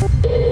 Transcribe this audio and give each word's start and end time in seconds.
Thank 0.00 0.24
you. 0.24 0.49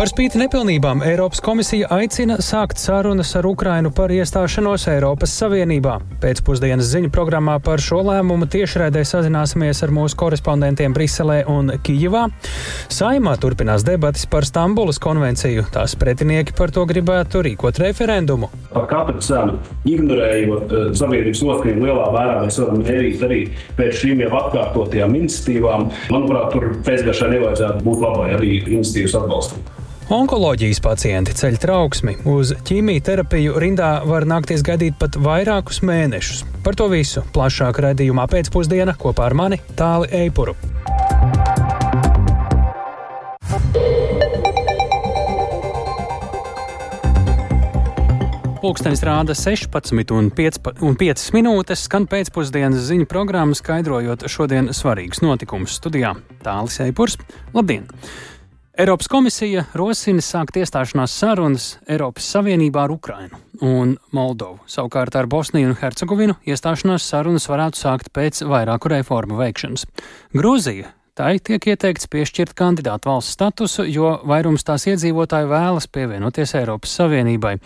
Par 0.00 0.08
spīti 0.08 0.38
nepilnībām 0.40 1.02
Eiropas 1.04 1.42
komisija 1.44 1.90
aicina 1.92 2.38
sākt 2.40 2.78
sarunas 2.80 3.34
ar 3.36 3.44
Ukrainu 3.44 3.90
par 3.92 4.08
iestāšanos 4.08 4.86
Eiropas 4.88 5.34
Savienībā. 5.36 5.98
Pēcpusdienas 6.22 6.88
ziņu 6.88 7.10
programmā 7.12 7.58
par 7.60 7.82
šo 7.84 7.98
lēmumu 8.06 8.46
tiešraidē 8.48 9.02
sazināsimies 9.04 9.82
ar 9.84 9.90
mūsu 9.92 10.16
korespondentiem 10.22 10.94
Briselē 10.96 11.42
un 11.52 11.68
Kijivā. 11.84 12.22
Saimā 12.88 13.34
turpinās 13.42 13.84
debatas 13.84 14.24
par 14.24 14.48
Stambulas 14.48 14.96
konvenciju. 15.04 15.66
Tās 15.74 15.92
pretinieki 16.00 16.56
par 16.56 16.72
to 16.72 16.86
gribētu 16.88 17.44
rīkot 17.44 17.82
referendumu. 17.84 18.48
Par 18.72 18.88
katru 18.88 19.20
cenu, 19.26 19.58
ignorējot 19.84 20.72
uh, 20.72 20.86
sabiedrības 20.96 21.44
noskaņojumu 21.44 21.90
lielā 21.90 22.06
mērā, 22.16 22.38
mēs 22.46 22.56
varam 22.62 22.80
mērīt 22.86 23.26
arī 23.28 23.42
pēc 23.76 24.00
šīm 24.00 24.24
jau 24.24 24.32
atkārtotajām 24.40 25.20
iniciatīvām. 25.20 25.86
Manuprāt, 26.16 26.56
tur 26.56 26.72
pēcgaršai 26.88 27.30
nevajadzētu 27.36 27.84
būt 27.90 28.02
labai 28.06 28.32
arī 28.38 28.54
iniciatīvas 28.62 29.20
atbalstam. 29.20 29.68
Onkoloģijas 30.10 30.80
pacienti 30.82 31.30
ceļ 31.38 31.56
trauksmi. 31.62 32.16
Uz 32.26 32.50
ķīmijterapiju 32.66 33.60
rindā 33.62 33.90
var 34.02 34.24
nākties 34.26 34.64
gaidīt 34.66 34.96
pat 34.98 35.14
vairākus 35.14 35.84
mēnešus. 35.86 36.40
Par 36.66 36.74
to 36.74 36.88
visu 36.90 37.22
plašāk 37.30 37.78
redzējumā 37.84 38.24
pēcpusdienā 38.32 38.96
kopā 38.98 39.28
ar 39.28 39.36
mani 39.38 39.60
Tāli 39.78 40.10
Eipuru. 40.24 40.56
Pūkstens 48.60 49.04
rāda 49.06 49.38
16 49.38 50.10
un 50.18 50.32
5, 50.34 50.58
un 50.90 50.98
5 50.98 51.30
minūtes, 51.38 51.86
skan 51.86 52.10
pēcpusdienas 52.10 52.82
ziņu 52.90 53.06
programma, 53.14 53.54
skaidrojot 53.54 54.26
šodienas 54.26 54.82
svarīgus 54.82 55.22
notikumus 55.22 55.78
studijā. 55.78 56.16
Tālis 56.42 56.82
Eipurs, 56.82 57.14
labdien! 57.54 57.86
Eiropas 58.80 59.10
komisija 59.12 59.66
rosina 59.76 60.22
sākt 60.24 60.56
iestāšanās 60.56 61.12
sarunas 61.20 61.64
Eiropas 61.84 62.24
Savienībā 62.32 62.86
ar 62.86 62.94
Ukrainu 62.94 63.36
un 63.60 63.90
Moldovu. 64.16 64.62
Savukārt 64.72 65.18
ar 65.20 65.26
Bosniju 65.28 65.68
un 65.68 65.76
Hercegovinu 65.76 66.38
iestāšanās 66.48 67.04
sarunas 67.12 67.44
varētu 67.50 67.76
sākt 67.76 68.08
pēc 68.16 68.40
vairāku 68.48 68.88
reformu 68.94 69.36
veikšanas. 69.42 69.84
Grūzija 70.32 70.94
Tai 71.18 71.32
tiek 71.42 71.64
ieteikts 71.72 72.06
piešķirt 72.10 72.52
kandidātu 72.58 73.10
valsts 73.10 73.34
statusu, 73.34 73.84
jo 73.90 74.12
vairums 74.28 74.64
tās 74.66 74.86
iedzīvotāju 74.90 75.48
vēlas 75.50 75.88
pievienoties 75.90 76.54
Eiropas 76.60 76.92
Savienībai. 77.00 77.56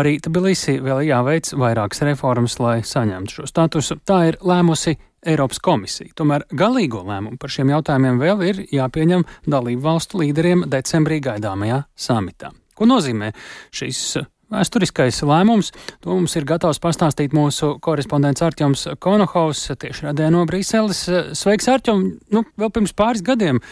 Arī 0.00 0.16
Tbilisi 0.22 0.78
vēl 0.82 1.04
jāveic 1.06 1.52
vairākas 1.60 2.02
reformas, 2.08 2.58
lai 2.62 2.80
saņemtu 2.86 3.38
šo 3.38 3.46
statusu. 3.50 4.00
Tā 4.04 4.24
ir 4.32 4.40
lēmusi 4.42 4.96
Eiropas 5.26 5.60
komisija. 5.62 6.10
Tomēr 6.16 6.46
galīgo 6.56 7.04
lēmumu 7.06 7.38
par 7.40 7.52
šiem 7.52 7.70
jautājumiem 7.74 8.20
vēl 8.20 8.44
ir 8.48 8.64
jāpieņem 8.72 9.26
dalību 9.52 9.84
valstu 9.84 10.22
līderiem 10.24 10.66
decembrī 10.72 11.20
gaidāmajā 11.24 11.82
samitā. 11.94 12.54
Ko 12.74 12.88
nozīmē 12.88 13.30
šīs 13.76 14.04
Vēsturiskais 14.50 15.22
lēmums, 15.22 15.70
to 16.02 16.10
mums 16.10 16.34
ir 16.34 16.46
gatavs 16.48 16.82
pastāstīt 16.82 17.34
mūsu 17.36 17.76
korespondents 17.82 18.42
Arčuns 18.42 18.86
Konohaus 18.98 19.62
tieši 19.78 20.08
radē 20.08 20.30
no 20.34 20.42
Brīseles. 20.50 21.04
Sveiks, 21.38 21.68
Arčum! 21.70 22.06
Nu, 22.34 22.42
vēl 22.58 22.72
pirms 22.74 22.96
pāris 22.98 23.22
gadiem 23.22 23.62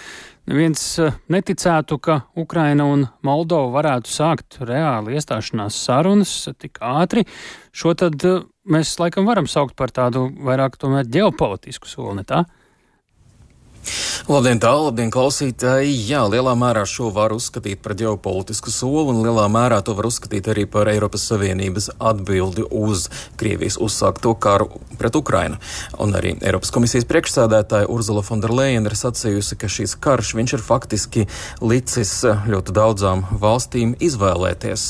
neviens 0.48 0.83
eh, 1.03 1.17
neticētu, 1.33 1.98
ka 2.03 2.20
Ukraina 2.39 2.87
un 2.89 3.07
Moldova 3.27 3.70
varētu 3.79 4.12
sākt 4.12 4.61
reāli 4.65 5.17
iestāšanās 5.19 5.77
sarunas 5.85 6.35
tik 6.59 6.81
ātri. 6.85 7.27
Šo 7.73 7.95
tad 7.98 8.25
eh, 8.25 8.41
mēs 8.69 8.97
laikam 9.01 9.29
varam 9.29 9.48
saukt 9.51 9.77
par 9.79 9.92
tādu 9.95 10.29
vairāk 10.45 10.79
tomēr 10.81 11.09
ģeopolitisku 11.09 11.91
soli, 11.91 12.20
ne 12.20 12.29
tā? 12.29 12.45
Labdien, 14.29 14.59
tā, 14.61 14.75
labdien, 14.77 15.09
klausītāji! 15.09 15.95
Jā, 16.05 16.21
lielā 16.29 16.53
mērā 16.59 16.83
šo 16.84 17.07
var 17.17 17.33
uzskatīt 17.33 17.81
par 17.81 17.95
ģeopolitisku 17.97 18.69
soli, 18.69 19.15
un 19.15 19.23
lielā 19.25 19.47
mērā 19.48 19.79
to 19.81 19.95
var 19.97 20.05
uzskatīt 20.05 20.51
arī 20.53 20.67
par 20.69 20.91
Eiropas 20.93 21.23
Savienības 21.31 21.87
atbildi 21.97 22.67
uz 22.69 23.07
Krievijas 23.41 23.79
uzsākto 23.81 24.35
karu 24.37 24.67
pret 25.01 25.17
Ukrainu. 25.17 25.57
Un 26.05 26.13
arī 26.19 26.35
Eiropas 26.42 26.75
komisijas 26.75 27.07
priekšsādētāja 27.08 27.89
Urzula 27.89 28.20
Fonderleina 28.27 28.91
ir 28.91 28.97
sacījusi, 29.01 29.57
ka 29.63 29.70
šīs 29.73 29.97
karš 29.97 30.35
viņš 30.36 30.57
ir 30.58 30.67
faktiski 30.67 31.25
licis 31.64 32.13
ļoti 32.27 32.77
daudzām 32.77 33.25
valstīm 33.33 33.95
izvēlēties, 33.97 34.86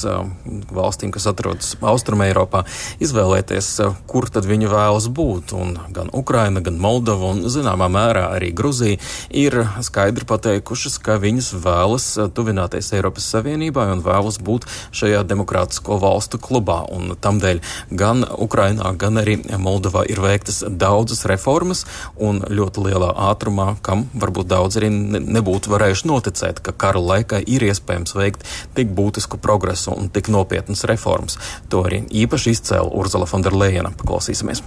valstīm, 0.75 1.15
kas 1.15 1.29
atrodas 1.31 1.77
Austrum 1.79 2.27
Eiropā, 2.27 2.65
izvēlēties, 2.99 3.71
kur 4.11 4.27
tad 4.33 4.51
viņi 4.51 4.75
vēlas 4.75 5.07
būt. 5.15 5.55
Un 5.55 5.77
gan 5.95 6.11
Ukraina, 6.11 6.65
gan 6.65 6.83
Moldova 6.83 7.37
un 7.37 7.47
zināmā 7.47 7.87
mērā 7.93 8.27
arī 8.35 8.51
Gruzija 8.57 8.88
Grūzija 8.89 8.99
ir 9.31 9.67
skaidri 9.85 10.25
pateikušas, 10.29 10.99
ka 11.03 11.19
viņas 11.21 11.53
vēlas 11.61 12.07
eh, 12.17 12.29
tuvināties 12.33 12.93
Eiropas 12.97 13.27
Savienībai 13.29 13.89
un 13.93 14.03
vēlas 14.05 14.39
būt 14.41 14.67
šajā 14.97 15.25
demokrātisko 15.29 15.99
valstu 16.01 16.39
klubā. 16.39 16.87
Un 16.93 17.17
tamdēļ 17.21 17.61
gan 17.91 18.25
Ukrainā, 18.25 18.95
gan 18.97 19.21
arī 19.21 19.39
Moldovā 19.59 20.07
ir 20.09 20.21
veiktas 20.21 20.63
daudzas 20.69 21.27
reformas 21.29 21.85
un 22.17 22.41
ļoti 22.41 22.87
lielā 22.89 23.13
ātrumā, 23.29 23.77
kam 23.83 24.09
varbūt 24.15 24.49
daudz 24.49 24.81
arī 24.81 24.91
nebūtu 24.91 25.73
varējuši 25.75 26.09
noticēt, 26.09 26.63
ka 26.65 26.73
kara 26.73 27.03
laikā 27.03 27.43
ir 27.45 27.69
iespējams 27.69 28.17
veikt 28.17 28.49
tik 28.75 28.93
būtisku 28.97 29.41
progresu 29.43 29.93
un 29.95 30.09
tik 30.09 30.33
nopietnas 30.33 30.87
reformas. 30.89 31.39
To 31.69 31.85
arī 31.85 32.05
īpaši 32.25 32.57
izcēla 32.57 32.93
Urzula 32.97 33.29
Fonderleina. 33.29 33.93
Paklausīsimies! 33.99 34.65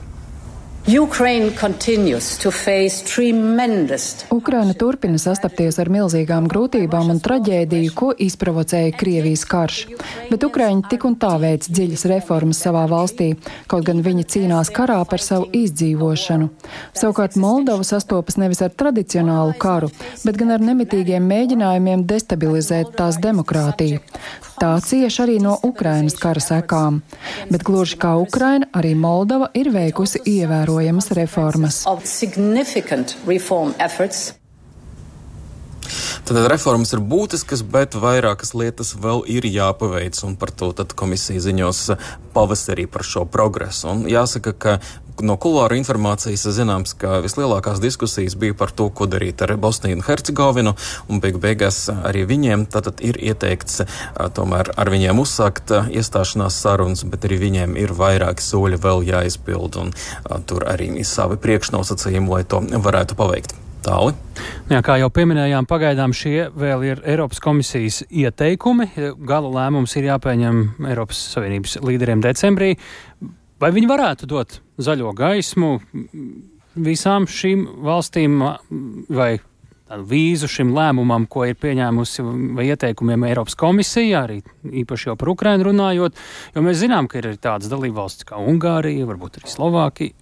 Ukraina 4.34 4.74
turpina 4.74 5.19
sastapties 5.22 5.78
ar 5.78 5.92
milzīgām 5.94 6.47
grūtībām 6.50 7.12
un 7.14 7.19
traģēdiju, 7.22 7.92
ko 7.94 8.09
izprovocēja 8.25 8.96
Krievijas 8.97 9.44
karš. 9.46 9.84
Bet 10.31 10.42
Ukraiņi 10.47 10.88
tik 10.90 11.06
un 11.06 11.19
tā 11.22 11.36
veic 11.44 11.68
dziļas 11.69 12.08
reformas 12.09 12.64
savā 12.66 12.88
valstī, 12.90 13.30
kaut 13.69 13.86
gan 13.86 14.02
viņi 14.02 14.25
cīnās 14.34 14.74
karā 14.74 14.97
par 15.06 15.22
savu 15.22 15.52
izdzīvošanu. 15.53 16.50
Savukārt 16.98 17.38
Moldova 17.38 17.86
sastopas 17.86 18.42
nevis 18.42 18.63
ar 18.66 18.74
tradicionālu 18.74 19.53
karu, 19.62 19.92
bet 20.25 20.42
gan 20.42 20.58
ar 20.58 20.66
nemitīgiem 20.66 21.30
mēģinājumiem 21.30 22.08
destabilizēt 22.09 22.98
tās 22.98 23.22
demokrātiju. 23.22 24.02
Tā 24.61 24.75
cieši 24.77 25.23
arī 25.23 25.35
no 25.41 25.55
Ukrainas 25.66 26.13
kara 26.22 26.41
sekām. 26.44 26.99
Bet 27.49 27.63
gluži 27.66 27.97
kā 27.97 28.11
Ukraina, 28.22 28.67
arī 28.77 28.91
Moldova 28.94 29.47
ir 29.57 29.72
veikusi 29.73 30.22
ievērojamas 30.22 31.09
reformas. 31.17 31.81
Tad 36.21 36.38
reformas 36.45 36.94
ir 36.94 37.01
būtiskas, 37.01 37.63
bet 37.66 37.97
vairākas 37.97 38.53
lietas 38.53 38.94
vēl 39.01 39.23
ir 39.33 39.47
jāpaveic, 39.50 40.16
un 40.27 40.38
par 40.39 40.53
to 40.53 40.69
komisija 40.95 41.41
ziņos 41.41 41.81
pavasarī 42.35 42.85
par 42.88 43.03
šo 43.03 43.25
progresu. 43.25 43.89
Un 43.89 44.05
jāsaka, 44.07 44.53
ka 44.53 44.77
no 45.22 45.35
kulāra 45.41 45.77
informācijas 45.79 46.45
zināms, 46.55 46.94
ka 46.97 47.19
vislielākās 47.23 47.81
diskusijas 47.83 48.38
bija 48.39 48.55
par 48.57 48.73
to, 48.75 48.89
ko 48.89 49.07
darīt 49.09 49.41
ar 49.44 49.53
Bosniju 49.61 49.99
un 49.99 50.05
Hercegovinu, 50.05 50.75
un 51.09 51.22
beigu 51.23 51.41
beigās 51.44 51.83
arī 51.94 52.23
viņiem 52.29 52.67
tātad 52.72 53.03
ir 53.05 53.19
ieteikts 53.19 53.83
tomēr 54.38 54.73
ar 54.77 54.91
viņiem 54.94 55.21
uzsākt 55.21 55.73
iestāšanās 55.91 56.61
sarunas, 56.63 57.03
bet 57.07 57.27
arī 57.27 57.41
viņiem 57.45 57.75
ir 57.81 57.95
vairāki 57.97 58.45
soļi 58.45 58.79
vēl 58.81 59.05
jāizpild, 59.11 59.79
un 59.81 59.91
tur 60.47 60.67
arī 60.69 60.91
ir 61.01 61.07
savi 61.07 61.39
priekšnosacījumi, 61.41 62.31
lai 62.31 62.45
to 62.47 62.63
varētu 62.81 63.19
paveikt. 63.19 63.57
Tāli. 63.81 64.13
Jā, 64.69 64.77
kā 64.85 65.00
jau 65.01 65.07
pieminējām, 65.09 65.66
pagaidām 65.66 66.13
šie 66.13 66.51
vēl 66.53 66.83
ir 66.85 67.00
Eiropas 67.01 67.41
komisijas 67.41 68.03
ieteikumi. 68.13 68.91
Gala 69.25 69.50
lēmums 69.55 69.95
ir 69.97 70.05
jāpieņem 70.05 70.59
Eiropas 70.85 71.23
Savienības 71.33 71.79
līderiem 71.81 72.21
decembrī. 72.21 72.75
Vai 73.61 73.69
viņi 73.75 73.89
varētu 73.91 74.25
dot 74.25 74.57
zaļo 74.81 75.11
gaismu 75.13 75.75
visām 76.81 77.27
šīm 77.29 77.67
valstīm 77.85 78.39
vai 79.11 79.31
vīzu 79.91 80.47
šim 80.49 80.72
lēmumam, 80.75 81.27
ko 81.29 81.44
ir 81.49 81.57
pieņēmusi 81.59 82.23
vai 82.57 82.69
ieteikumiem 82.71 83.25
Eiropas 83.27 83.57
komisija, 83.59 84.24
arī 84.24 84.39
īpaši 84.81 85.09
jau 85.09 85.18
par 85.19 85.33
Ukrainu 85.33 85.68
runājot, 85.68 86.18
jo 86.56 86.63
mēs 86.65 86.80
zinām, 86.81 87.09
ka 87.12 87.19
ir 87.19 87.33
tādas 87.44 87.69
dalībvalstis 87.71 88.30
kā 88.30 88.39
Ungārija, 88.39 89.07
varbūt 89.09 89.41
arī 89.41 89.51
Slovākija. 89.51 90.15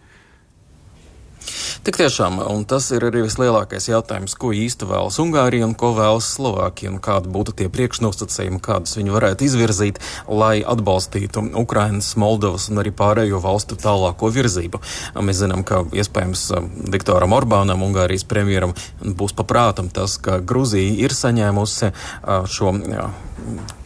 Tik 1.84 1.98
tiešām, 2.02 2.42
un 2.52 2.66
tas 2.70 2.90
ir 2.92 3.06
arī 3.08 3.24
vislielākais 3.24 3.88
jautājums, 3.90 4.36
ko 4.40 4.52
īsti 4.56 4.88
vēlas 4.90 5.20
Ungārija 5.24 5.68
un 5.68 5.76
ko 5.80 5.94
vēlas 5.98 6.28
Slovākija, 6.36 6.92
un 6.92 7.00
kādi 7.04 7.32
būtu 7.32 7.56
tie 7.62 7.70
priekšnosacījumi, 7.72 8.60
kādus 8.64 8.98
viņi 9.00 9.16
varētu 9.16 9.48
izvirzīt, 9.48 10.02
lai 10.28 10.60
atbalstītu 10.60 11.46
Ukrainas, 11.62 12.12
Moldovas 12.20 12.68
un 12.70 12.84
arī 12.84 12.92
pārējo 12.96 13.40
valstu 13.44 13.80
tālāko 13.80 14.32
virzību. 14.36 14.82
Mēs 15.24 15.42
zinām, 15.44 15.64
ka 15.68 15.86
iespējams 15.90 16.50
Viktoram 16.92 17.34
Orbānam, 17.38 17.86
Ungārijas 17.88 18.28
premjeram, 18.30 18.76
būs 19.00 19.36
paprātam 19.38 19.90
tas, 19.94 20.20
ka 20.22 20.42
Gruzija 20.44 21.00
ir 21.08 21.16
saņēmusi 21.16 21.94
šo 22.52 22.76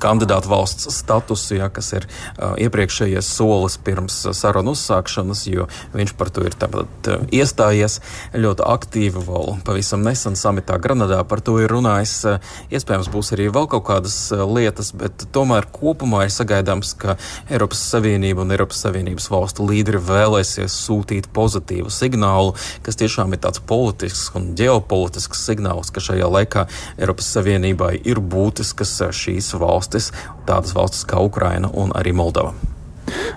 kandidātu 0.04 0.52
valsts 0.52 0.90
statusu, 0.92 1.58
ja, 1.58 1.70
kas 1.74 1.94
ir 1.96 2.08
uh, 2.08 2.54
iepriekšējais 2.60 3.28
solis 3.38 3.78
pirms 3.84 4.18
sarunu 4.36 4.74
uzsākšanas, 4.76 5.46
jo 5.48 5.68
viņš 5.94 6.14
par 6.20 6.32
to 6.34 6.44
ir 6.48 6.58
tāpat 6.60 7.10
uh, 7.12 7.24
iestājies 7.32 8.00
ļoti 8.36 8.66
aktīvi 8.68 9.24
vēl 9.24 9.58
pavisam 9.68 10.04
nesen 10.04 10.36
samitā 10.40 10.80
Granadā 10.84 11.22
par 11.28 11.44
to 11.46 11.56
ir 11.64 11.72
runājis. 11.72 12.16
Uh, 12.28 12.54
iespējams, 12.74 13.12
būs 13.14 13.34
arī 13.36 13.48
vēl 13.54 13.70
kaut 13.72 13.86
kādas 13.88 14.18
uh, 14.36 14.44
lietas, 14.50 14.92
bet 14.98 15.28
tomēr 15.36 15.70
kopumā 15.72 16.26
ir 16.28 16.34
sagaidāms, 16.36 16.96
ka 17.00 17.16
Eiropas 17.52 17.86
Savienība 17.94 18.44
un 18.44 18.52
Eiropas 18.56 18.84
Savienības 18.84 19.30
valstu 19.32 19.68
līderi 19.70 20.02
vēlēsies 20.04 20.76
sūtīt 20.84 21.32
pozitīvu 21.36 21.92
signālu, 21.94 22.58
kas 22.84 23.00
tiešām 23.00 23.36
ir 23.36 23.44
tāds 23.46 23.64
politisks 23.64 24.34
un 24.38 24.52
ģeopolitisks 24.60 25.46
signāls, 25.48 25.94
ka 25.94 26.04
šajā 26.04 26.28
laikā 26.38 26.68
Eiropas 26.98 27.32
Savienībai 27.38 27.96
ir 28.04 28.20
būtiskas 28.20 28.98
šīs 29.14 29.43
valstis, 29.60 30.12
tādas 30.48 30.75
valstis 30.75 31.04
kā 31.10 31.19
Ukraina 31.24 31.72
un 31.74 31.92
arī 31.98 32.13
Moldova. 32.16 32.54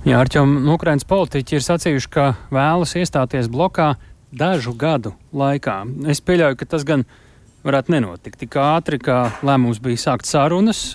Jā, 0.07 0.21
Arčom, 0.21 0.61
nu, 0.63 0.77
Ukrainas 0.77 1.07
politiķi 1.09 1.59
ir 1.59 1.65
sacījuši, 1.67 2.11
ka 2.13 2.27
vēlas 2.55 2.95
iestāties 2.99 3.51
blokā 3.51 3.95
dažu 4.31 4.75
gadu 4.79 5.17
laikā. 5.35 5.81
Es 6.11 6.23
pieļauju, 6.23 6.61
ka 6.61 6.71
tas 6.77 6.87
gan 6.87 7.05
varētu 7.67 7.97
nenotikt 7.97 8.41
tik 8.45 8.57
ātri, 8.63 9.01
kā 9.03 9.25
lēmums 9.47 9.83
bija 9.83 10.05
sākt 10.07 10.31
sarunas. 10.31 10.89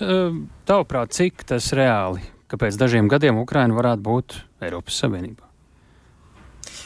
Tavuprāt, 0.68 1.12
cik 1.12 1.44
tas 1.52 1.72
reāli, 1.76 2.24
ka 2.48 2.60
pēc 2.60 2.80
dažiem 2.80 3.12
gadiem 3.12 3.44
Ukraina 3.44 3.76
varētu 3.76 4.06
būt 4.08 4.38
Eiropas 4.64 5.02
Savienībā? 5.04 5.51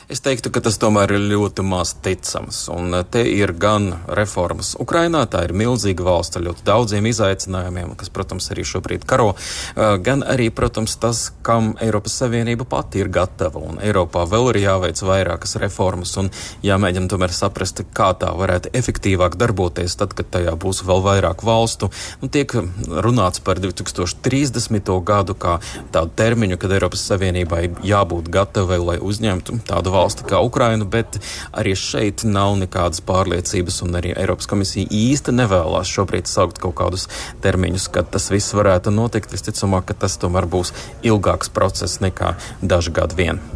Es 0.07 0.21
teiktu, 0.23 0.53
ka 0.55 0.61
tas 0.63 0.77
tomēr 0.79 1.17
ir 1.17 1.25
ļoti 1.33 1.65
maz 1.67 1.91
ticams. 1.99 2.61
Un 2.71 2.95
eh, 2.95 3.01
te 3.11 3.25
ir 3.27 3.51
gan 3.59 3.89
reformas 4.15 4.77
Ukrainā, 4.79 5.25
tā 5.27 5.41
ir 5.49 5.55
milzīga 5.59 6.05
valsts 6.07 6.39
ar 6.39 6.45
ļoti 6.47 6.63
daudziem 6.69 7.09
izaicinājumiem, 7.11 7.97
kas, 7.99 8.13
protams, 8.15 8.47
arī 8.55 8.63
šobrīd 8.71 9.03
karo, 9.11 9.33
eh, 9.35 9.97
gan 10.07 10.23
arī, 10.23 10.47
protams, 10.55 10.95
tas, 11.03 11.33
kam 11.43 11.73
Eiropas 11.83 12.15
Savienība 12.21 12.69
pati 12.71 13.03
ir 13.03 13.11
gatava. 13.11 13.59
Un 13.59 13.81
Eiropā 13.83 14.23
vēl 14.31 14.53
ir 14.53 14.61
jāveic 14.69 15.03
vairākas 15.09 15.57
reformas 15.59 16.15
un 16.23 16.31
jāmēģina 16.63 17.11
tomēr 17.11 17.35
saprast, 17.35 17.83
kā 17.91 18.13
tā 18.15 18.31
varētu 18.31 18.71
efektīvāk 18.79 19.35
darboties 19.35 19.99
tad, 19.99 20.15
kad 20.15 20.31
tajā 20.39 20.55
būs 20.55 20.85
vēl 20.87 21.03
vairāk 21.03 21.43
valstu. 21.43 21.91
Un 22.23 22.31
tiek 22.31 22.55
runāts 22.55 23.43
par 23.43 23.59
2030. 23.59 24.95
gadu 25.03 25.35
kā 25.35 25.59
tādu 25.91 26.15
termiņu, 26.15 26.63
kad 26.63 26.79
Eiropas 26.79 27.03
Savienībai 27.11 27.65
jābūt 27.83 28.31
gatavai, 28.31 28.79
lai 28.79 28.99
uzņemtu 29.03 29.67
tādu 29.67 29.96
valsti 29.97 30.27
kā 30.29 30.41
Ukraina, 30.45 30.85
bet 30.85 31.19
arī 31.57 31.75
šeit 31.79 32.27
nav 32.29 32.57
nekādas 32.61 33.03
pārliecības, 33.07 33.83
un 33.87 33.99
arī 33.99 34.15
Eiropas 34.17 34.49
komisija 34.51 34.89
īsti 34.93 35.35
nevēlas 35.37 35.91
šobrīd 35.97 36.31
saukt 36.31 36.61
kaut 36.63 36.77
kādus 36.79 37.09
termiņus, 37.45 37.91
kad 37.97 38.13
tas 38.13 38.31
viss 38.33 38.57
varētu 38.57 38.95
notikt. 38.95 39.33
Visticamāk, 39.37 39.91
ka 39.91 40.01
tas 40.07 40.17
tomēr 40.23 40.49
būs 40.51 40.73
ilgāks 41.07 41.53
process 41.53 42.01
nekā 42.05 42.37
daži 42.63 42.95
gadi 42.97 43.19
vien. 43.19 43.47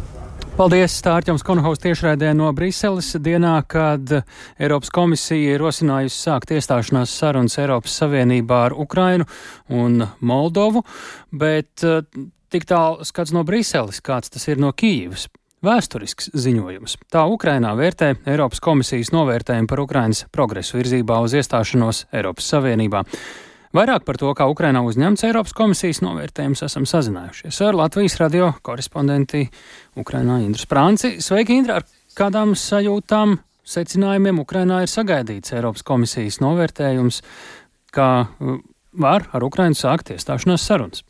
Paldies, 0.51 0.93
Stārķams 0.99 1.45
Konhaus 1.47 1.79
tiešraidē 1.79 2.33
no 2.35 2.49
Briseles 2.53 3.13
dienā, 3.23 3.53
kad 3.71 4.11
Eiropas 4.59 4.91
komisija 4.93 5.55
ir 5.55 5.63
rosinājusi 5.63 6.19
sākt 6.27 6.51
iestāšanās 6.51 7.13
sarunas 7.17 7.55
Eiropas 7.57 7.95
Savienībā 8.01 8.59
ar 8.67 8.75
Ukrainu 8.75 9.25
un 9.71 10.03
Moldovu, 10.19 10.83
bet 11.31 11.85
eh, 11.87 12.03
tik 12.51 12.67
tālu 12.69 13.07
skats 13.07 13.31
no 13.33 13.45
Briseles, 13.47 14.03
kāds 14.03 14.35
tas 14.35 14.45
ir 14.51 14.59
no 14.59 14.73
Kīivas. 14.75 15.29
Vēsturisks 15.61 16.31
ziņojums. 16.33 16.95
Tā 17.13 17.21
Ukrainā 17.29 17.75
vērtē 17.77 18.15
Eiropas 18.25 18.57
komisijas 18.65 19.11
novērtējumu 19.13 19.69
par 19.69 19.83
Ukrainas 19.83 20.23
progresu 20.33 20.79
virzībā 20.79 21.19
uz 21.21 21.35
iestāšanos 21.37 22.07
Eiropas 22.17 22.47
Savienībā. 22.49 23.03
Vairāk 23.77 24.07
par 24.07 24.17
to, 24.17 24.31
kā 24.33 24.47
Ukrainā 24.49 24.81
uzņemts 24.81 25.21
Eiropas 25.27 25.53
komisijas 25.53 26.01
novērtējums, 26.01 26.63
esam 26.65 26.87
sazinājušies 26.89 27.61
ar 27.67 27.77
Latvijas 27.77 28.17
radio 28.17 28.49
korespondenti 28.65 29.43
Ukrainā 30.01 30.39
Indru 30.41 30.65
Sprānci. 30.65 31.19
Sveiki, 31.21 31.59
Indra! 31.61 31.77
Ar 31.77 31.85
kādām 32.17 32.57
sajūtām, 32.57 33.37
secinājumiem 33.61 34.41
Ukrainā 34.41 34.81
ir 34.81 34.89
sagaidīts 34.89 35.53
Eiropas 35.53 35.85
komisijas 35.85 36.41
novērtējums, 36.41 37.21
kā 37.93 38.09
var 38.97 39.29
ar 39.29 39.45
Ukrainu 39.45 39.77
sākt 39.77 40.09
iestāšanās 40.17 40.65
sarunas? 40.65 41.05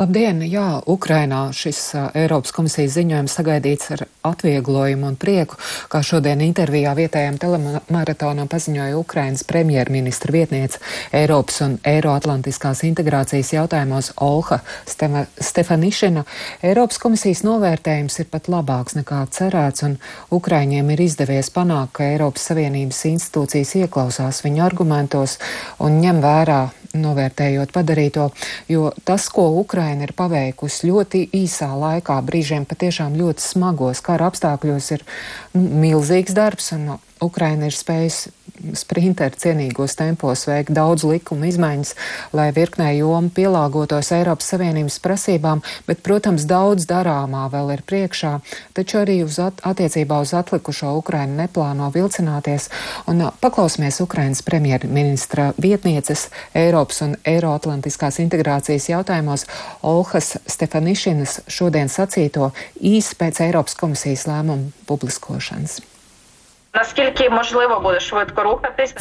Labdien! 0.00 0.38
Jā, 0.48 0.80
Ukrainā 0.88 1.50
šis 1.52 1.78
Eiropas 2.16 2.54
komisijas 2.56 2.94
ziņojums 2.94 3.34
sagaidīts 3.36 3.90
ar 3.92 4.02
atvieglojumu 4.30 5.10
un 5.10 5.18
prieku, 5.20 5.58
kā 5.92 6.00
šodien 6.00 6.40
intervijā 6.40 6.94
vietējām 6.96 7.36
telemaratonam 7.42 8.48
paziņoja 8.48 8.96
Ukrainas 8.96 9.44
premjerministra 9.44 10.32
vietniece 10.32 10.80
Eiropas 11.12 11.60
un 11.66 11.76
Eiroatlantiskās 11.84 12.80
integrācijas 12.88 13.52
jautājumos 13.58 14.14
Olha 14.24 14.62
Stefanišina. 14.88 16.24
Eiropas 16.64 17.02
komisijas 17.04 17.44
novērtējums 17.44 18.22
ir 18.24 18.32
pat 18.32 18.48
labāks 18.48 18.96
nekā 18.96 19.20
cerēts, 19.36 19.84
un 19.84 20.00
Ukraiņiem 20.32 20.96
ir 20.96 21.04
izdevies 21.10 21.52
panākt, 21.52 21.98
ka 22.00 22.08
Eiropas 22.08 22.48
Savienības 22.48 23.04
institūcijas 23.12 23.76
ieklausās 23.84 24.40
viņu 24.48 24.64
argumentos 24.64 25.36
un 25.76 26.00
ņem 26.00 26.24
vērā 26.24 26.62
novērtējot 26.96 27.72
padarīto, 27.74 28.30
jo 28.70 28.90
tas, 29.04 29.28
ko 29.32 29.48
Ukraina 29.60 30.06
ir 30.06 30.14
paveikusi 30.16 30.90
ļoti 30.90 31.26
īsā 31.42 31.70
laikā, 31.74 32.18
brīžiem 32.26 32.66
patiešām 32.70 33.18
ļoti 33.20 33.44
smagos 33.44 34.02
kara 34.04 34.30
apstākļos, 34.30 34.90
ir 34.96 35.06
nu, 35.54 35.66
milzīgs 35.84 36.34
darbs, 36.36 36.72
un 36.76 36.96
Ukraina 37.20 37.68
ir 37.68 37.76
spējusi 37.76 38.32
sprinteru 38.76 39.36
cienīgos 39.40 39.96
tempos 39.98 40.44
veikt 40.48 40.72
daudz 40.76 41.04
likumu 41.08 41.48
izmaiņas, 41.48 41.92
lai 42.36 42.50
virknē 42.56 42.90
jomu 42.98 43.32
pielāgotos 43.34 44.12
Eiropas 44.16 44.50
Savienības 44.52 44.98
prasībām, 45.04 45.62
bet, 45.88 46.02
protams, 46.06 46.46
daudz 46.48 46.86
darāmā 46.90 47.46
vēl 47.52 47.74
ir 47.76 47.84
priekšā, 47.88 48.32
taču 48.76 49.00
arī 49.02 49.20
uz 49.24 49.38
at 49.42 49.62
attiecībā 49.66 50.20
uz 50.24 50.34
atlikušo 50.36 50.92
Ukrainu 51.00 51.38
neplāno 51.40 51.90
vilcināties. 51.94 52.68
Un 53.10 53.26
paklausīsimies 53.42 54.00
Ukrainas 54.04 54.42
premjerministra 54.46 55.50
vietnieces 55.60 56.28
Eiropas 56.56 57.02
un 57.06 57.16
Eiroatlantiskās 57.24 58.20
integrācijas 58.24 58.90
jautājumos 58.92 59.46
Olhas 59.86 60.34
Stefanišinas 60.46 61.40
šodien 61.48 61.88
sacīto 61.92 62.52
īsi 62.76 63.16
pēc 63.20 63.44
Eiropas 63.46 63.78
komisijas 63.78 64.26
lēmumu 64.30 64.72
publiskošanas. 64.90 65.80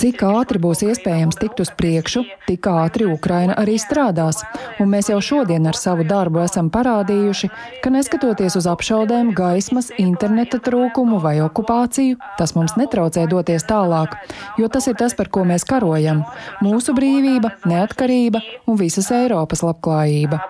Cik 0.02 0.24
ātri 0.26 0.58
būs 0.58 0.80
iespējams 0.88 1.38
tikt 1.38 1.60
uz 1.62 1.70
priekšu, 1.78 2.24
tik 2.48 2.66
ātri 2.66 3.06
Ukraina 3.06 3.54
arī 3.62 3.76
strādās, 3.78 4.42
un 4.82 4.90
mēs 4.90 5.12
jau 5.12 5.20
šodien 5.22 5.70
ar 5.70 5.78
savu 5.78 6.08
darbu 6.10 6.42
esam 6.42 6.72
parādījuši, 6.74 7.52
ka 7.84 7.94
neskatoties 7.94 8.58
uz 8.58 8.66
apšaudēm, 8.74 9.36
gaismas, 9.38 9.92
interneta 10.02 10.58
trūkumu 10.66 11.22
vai 11.22 11.38
okupāciju, 11.46 12.18
tas 12.42 12.56
mums 12.58 12.74
netraucē 12.82 13.30
doties 13.30 13.68
tālāk, 13.70 14.18
jo 14.58 14.66
tas 14.66 14.90
ir 14.90 14.98
tas, 14.98 15.14
par 15.14 15.30
ko 15.30 15.46
mēs 15.46 15.62
karojam- 15.62 16.26
mūsu 16.66 16.98
brīvība, 16.98 17.54
neatkarība 17.70 18.42
un 18.66 18.82
visas 18.82 19.14
Eiropas 19.14 19.62
labklājība. 19.62 20.42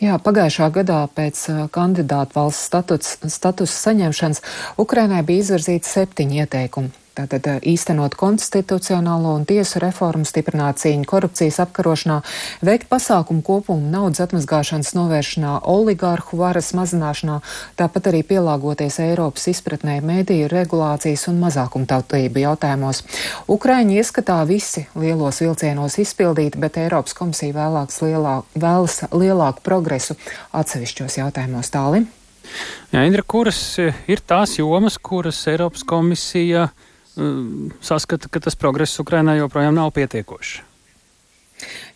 Jā, 0.00 0.16
pagājušā 0.22 0.70
gadā 0.74 1.02
pēc 1.16 1.42
kandidātu 1.74 2.38
valsts 2.38 2.70
status, 2.70 3.16
statusa 3.28 3.90
saņemšanas 3.90 4.42
Ukrainai 4.80 5.22
bija 5.26 5.46
izvirzīti 5.46 5.90
septiņi 5.90 6.44
ieteikumi. 6.44 6.99
Tātad 7.10 7.42
īstenot 7.66 8.14
konstitucionālo 8.14 9.32
un 9.34 9.42
tiesu 9.48 9.80
reformu, 9.82 10.22
stiprināt 10.28 10.78
cīņu 10.78 11.08
korupcijas 11.10 11.58
apkarošanā, 11.64 12.20
veikt 12.62 12.86
pasākumu 12.92 13.42
kopumu 13.42 13.90
naudas 13.90 14.22
atmazgāšanas 14.22 14.92
novēršanā, 14.94 15.56
oligārhu 15.66 16.38
varas 16.38 16.70
mazināšanā, 16.78 17.40
tāpat 17.80 18.12
arī 18.12 18.20
pielāgoties 18.28 19.00
Eiropas 19.02 19.48
izpratnē 19.50 19.96
mēdīju 20.06 20.52
regulācijas 20.52 21.26
un 21.32 21.40
mazākumtautību 21.42 22.44
jautājumos. 22.44 23.02
Ukraiņi 23.50 23.98
ieskatā 23.98 24.38
visi 24.46 24.84
lielos 24.94 25.42
vilcienos 25.42 25.98
izpildīti, 25.98 26.60
bet 26.62 26.78
Eiropas 26.78 27.16
komisija 27.18 27.56
vēlāks 27.58 28.04
lielā, 28.06 28.36
vēlas 28.54 29.00
lielāku 29.10 29.66
progresu 29.66 30.14
atsevišķos 30.54 31.18
jautājumos 31.24 31.74
tāli. 31.74 32.04
Jā, 32.94 33.02
Indra, 33.02 33.26
kuras 33.26 33.58
ir 33.82 34.22
tās 34.26 34.54
jomas, 34.58 34.96
kuras 34.98 35.42
Eiropas 35.50 35.82
komisija 35.86 36.68
uh, 36.68 36.86
saskata, 37.84 38.30
ka 38.32 38.42
tas 38.42 38.56
progress 38.58 39.00
Ukrainā 39.02 39.36
joprojām 39.38 39.76
nav 39.76 39.92
pietiekošs? 39.96 40.60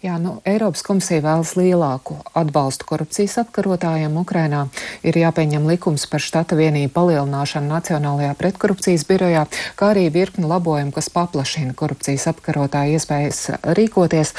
Jā, 0.04 0.18
nu, 0.20 0.34
Eiropas 0.44 0.82
komisija 0.84 1.22
vēlas 1.24 1.54
lielāku 1.56 2.18
atbalstu 2.36 2.84
korupcijas 2.84 3.38
apkarotājiem 3.40 4.18
Ukrainā. 4.20 4.66
Ir 5.00 5.16
jāpieņem 5.16 5.64
likums 5.64 6.02
par 6.12 6.20
štata 6.20 6.58
vienību 6.58 6.90
palielināšanu 6.92 7.70
Nacionālajā 7.72 8.34
pretkorupcijas 8.36 9.06
birojā, 9.08 9.46
kā 9.80 9.88
arī 9.94 10.10
virkni 10.12 10.44
labojumu, 10.44 10.92
kas 10.92 11.08
paplašina 11.14 11.72
korupcijas 11.72 12.26
apkarotāju 12.34 12.98
iespējas 12.98 13.38
rīkoties. 13.78 14.34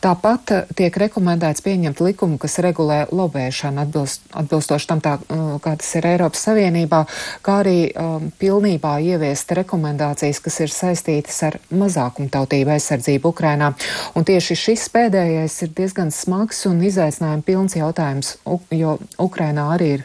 Tāpat 0.00 0.54
tiek 0.80 0.96
rekomendēts 1.04 1.66
pieņemt 1.68 2.00
likumu, 2.00 2.40
kas 2.40 2.56
regulē 2.64 3.02
lobēšanu 3.12 3.84
atbilst, 3.84 4.24
atbilstoši 4.32 4.88
tam, 4.88 5.04
tā, 5.04 5.18
uh, 5.20 5.52
kā 5.60 5.74
tas 5.84 5.92
ir 6.00 6.08
Eiropas 6.14 6.46
Savienībā, 6.48 7.02
kā 7.44 7.58
arī 7.66 7.76
um, 7.92 8.30
pilnībā 8.40 8.96
ieviest 9.04 9.52
rekomendācijas, 9.60 10.40
kas 10.48 10.58
ir 10.64 10.72
saistītas 10.72 11.44
ar 11.50 11.60
mazākumtautību 11.68 12.72
aizsardzību 12.78 13.36
Ukrainā. 13.36 13.74
Un 14.16 14.24
tieši 14.24 14.56
šis 14.64 14.88
pēdējais 14.88 15.08
pēdējais 15.10 15.54
ir 15.64 15.70
diezgan 15.74 16.10
smags 16.14 16.60
un 16.70 16.78
izaicinājumi 16.86 17.42
pilns 17.42 17.74
jautājums, 17.74 18.36
jo 18.70 18.92
Ukrainā 19.18 19.64
arī 19.74 19.88
ir 19.96 20.04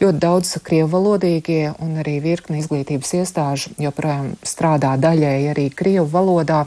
ļoti 0.00 0.20
daudz 0.20 0.54
krievalodīgie 0.64 1.74
un 1.84 1.98
arī 2.00 2.16
virkni 2.24 2.60
izglītības 2.62 3.12
iestāžu 3.20 3.74
joprojām 3.80 4.32
strādā 4.46 4.94
daļēji 5.00 5.50
arī 5.52 5.66
krievu 5.76 6.06
valodā. 6.12 6.64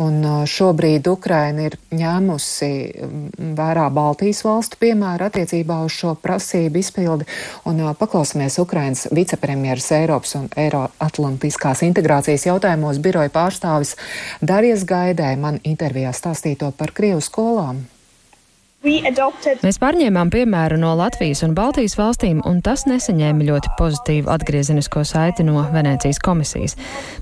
Un 0.00 0.22
šobrīd 0.48 1.10
Ukraina 1.10 1.66
ir 1.68 1.76
ņēmusi 1.92 2.70
vērā 3.58 3.88
Baltijas 3.92 4.42
valstu 4.46 4.80
piemēru 4.80 5.26
attiecībā 5.26 5.80
uz 5.84 5.98
šo 5.98 6.14
prasību 6.22 6.80
izpildi. 6.80 7.28
Un 7.68 7.82
paklausāmies 8.00 8.60
Ukrainas 8.62 9.06
vicepremjeras 9.12 9.90
Eiropas 9.98 10.36
un 10.40 10.48
Eiroatlantiskās 10.56 11.84
integrācijas 11.90 12.48
jautājumos 12.48 13.02
biroja 13.02 13.32
pārstāvis 13.34 13.96
Darijas 14.40 14.86
Gaidē 14.88 15.34
man 15.36 15.60
intervijā 15.64 16.14
stāstīto 16.16 16.72
par 16.76 16.94
Krievu 16.96 17.20
skolām? 17.24 17.84
Mēs 18.80 19.76
pārņēmām 19.80 20.30
piemēru 20.32 20.78
no 20.80 20.94
Latvijas 20.96 21.42
un 21.44 21.52
Baltijas 21.56 21.98
valstīm, 22.00 22.40
un 22.48 22.62
tas 22.64 22.86
nesaņēma 22.88 23.44
ļoti 23.50 23.74
pozitīvu 23.76 24.32
atgriezenisko 24.32 25.04
saiti 25.04 25.44
no 25.44 25.66
Venecijas 25.74 26.20
komisijas. 26.24 26.78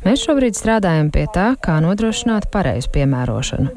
Mēs 0.06 0.22
šobrīd 0.22 0.54
strādājam 0.54 1.10
pie 1.10 1.26
tā, 1.34 1.50
kā 1.58 1.80
nodrošināt 1.82 2.46
pareizu 2.54 2.92
piemērošanu. 2.94 3.74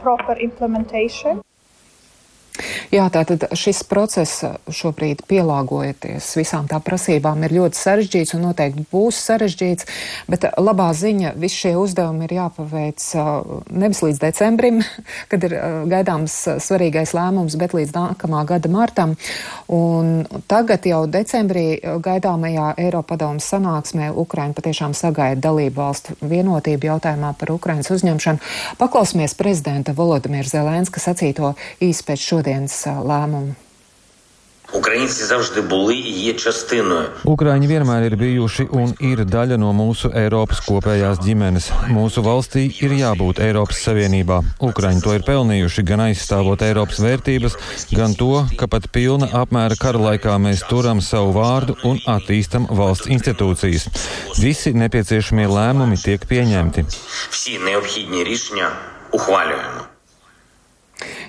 Jā, 2.92 3.06
tātad 3.08 3.46
šis 3.56 3.80
process 3.88 4.44
šobrīd 4.68 5.24
pielāgojoties 5.30 6.26
visām 6.36 6.68
tā 6.68 6.82
prasībām 6.84 7.46
ir 7.48 7.54
ļoti 7.56 7.80
sarežģīts 7.80 8.36
un 8.36 8.44
noteikti 8.50 8.84
būs 8.92 9.20
sarežģīts, 9.30 9.88
bet 10.28 10.50
labā 10.60 10.90
ziņa, 10.98 11.32
visi 11.40 11.62
šie 11.64 11.72
uzdevumi 11.80 12.28
ir 12.28 12.34
jāpaveic 12.36 13.06
nevis 13.72 14.02
līdz 14.04 14.20
decembrim, 14.26 14.82
kad 15.32 15.48
ir 15.48 15.56
gaidāms 15.92 16.36
svarīgais 16.66 17.16
lēmums, 17.16 17.56
bet 17.62 17.76
līdz 17.78 17.96
nākamā 17.96 18.44
gada 18.50 18.72
martam. 18.72 19.16
Un 19.72 20.28
tagad 20.52 20.86
jau 20.90 21.06
decembrī 21.08 21.80
gaidāmajā 22.04 22.74
Eiropadomas 22.84 23.48
sanāksmē 23.54 24.12
Ukraina 24.12 24.58
patiešām 24.58 24.98
sagaida 24.98 25.40
dalību 25.48 25.80
valstu 25.80 26.18
vienotību 26.20 26.92
jautājumā 26.92 27.32
par 27.40 27.56
Ukrainas 27.56 27.94
uzņemšanu. 27.96 28.44
Paklausīsimies 28.84 29.38
prezidenta 29.40 29.96
Volodimira 29.96 30.52
Zelenska 30.52 31.00
sacīto 31.00 31.56
īsi 31.80 32.04
pēc 32.08 32.28
šodien 32.28 32.41
šodienas 32.41 32.81
lēmumu. 32.87 33.55
Українці 34.73 35.25
завжди 35.25 35.61
були 35.61 35.95
і 35.95 36.11
є 36.11 36.33
частиною. 36.33 37.09
Ukraiņi 37.25 37.67
vienmēr 37.71 38.03
ir 38.09 38.17
bijuši 38.19 38.67
un 38.75 38.95
ir 38.99 39.23
daļa 39.23 39.57
no 39.63 39.71
mūsu 39.71 40.11
Eiropas 40.11 40.59
kopējās 40.67 41.21
ģimenes. 41.23 41.71
Mūsu 41.95 42.23
valstī 42.27 42.67
ir 42.83 42.97
jābūt 42.99 43.39
Eiropas 43.47 43.79
Savienībā. 43.87 44.41
Ukraiņi 44.59 45.05
to 45.07 45.15
ir 45.15 45.23
pelnījuši 45.23 45.87
gan 45.87 46.03
aizstāvot 46.09 46.67
Eiropas 46.67 46.99
vērtības, 47.07 47.59
gan 47.95 48.19
to, 48.19 48.43
ka 48.59 48.67
pat 48.67 48.91
pilna 48.91 49.31
apmēra 49.43 49.79
kara 49.79 50.03
laikā 50.09 50.35
mēs 50.43 50.67
turam 50.71 51.01
savu 51.01 51.37
vārdu 51.39 51.79
un 51.87 52.03
attīstam 52.17 52.67
valsts 52.67 53.07
institūcijas. 53.07 53.87
Visi 54.43 54.75
nepieciešamie 54.75 55.47
lēmumi 55.47 56.03
tiek 56.03 56.27
pieņemti. 56.27 56.89
Visi 57.31 57.61
neobhīdņi 57.63 58.31
rišņā 58.33 58.73
ухвалюємо. 59.15 59.93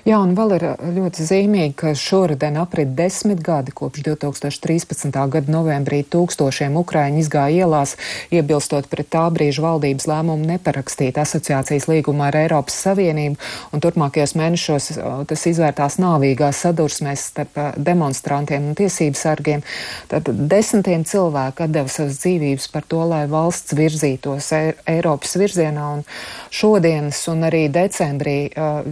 Jā, 0.03 0.17
un 0.19 0.33
vēl 0.35 0.57
ir 0.57 0.63
uh, 0.67 0.81
ļoti 0.97 1.23
zīmīgi, 1.23 1.73
ka 1.79 1.93
šoruden 1.95 2.57
aprit 2.59 2.89
desmit 2.91 3.39
gadi 3.39 3.71
kopš 3.71 4.01
2013. 4.03 5.13
gada 5.31 5.51
novembrī 5.53 6.01
tūkstošiem 6.11 6.75
Ukraiņu 6.81 7.21
izgāja 7.21 7.63
ielās, 7.63 7.93
iebilstot 8.27 8.89
pret 8.91 9.07
tā 9.15 9.21
brīža 9.31 9.63
valdības 9.63 10.09
lēmumu 10.11 10.43
neparakstīt 10.49 11.15
asociācijas 11.23 11.87
līgumu 11.87 12.25
ar 12.27 12.35
Eiropas 12.35 12.81
Savienību, 12.83 13.39
un 13.71 13.83
turpmākajos 13.85 14.35
mēnešos 14.41 14.89
uh, 14.97 15.13
tas 15.29 15.45
izvērtās 15.53 15.95
nāvīgās 16.03 16.59
sadursmēs 16.65 17.23
starp 17.31 17.55
uh, 17.63 17.71
demonstrantiem 17.79 18.67
un 18.73 18.75
tiesību 18.75 19.15
sargiem. 19.15 19.63
Tad 20.11 20.27
desmitiem 20.27 21.07
cilvēku 21.07 21.63
atdeva 21.69 21.87
savas 21.87 22.19
dzīvības 22.25 22.67
par 22.75 22.89
to, 22.91 23.05
lai 23.07 23.21
valsts 23.31 23.79
virzītos 23.79 24.51
Eiropas 24.51 25.39
virzienā, 25.39 25.87
un 25.95 26.03
šodienas 26.51 27.23
un 27.31 27.47
arī 27.47 27.69
decembrī 27.71 28.37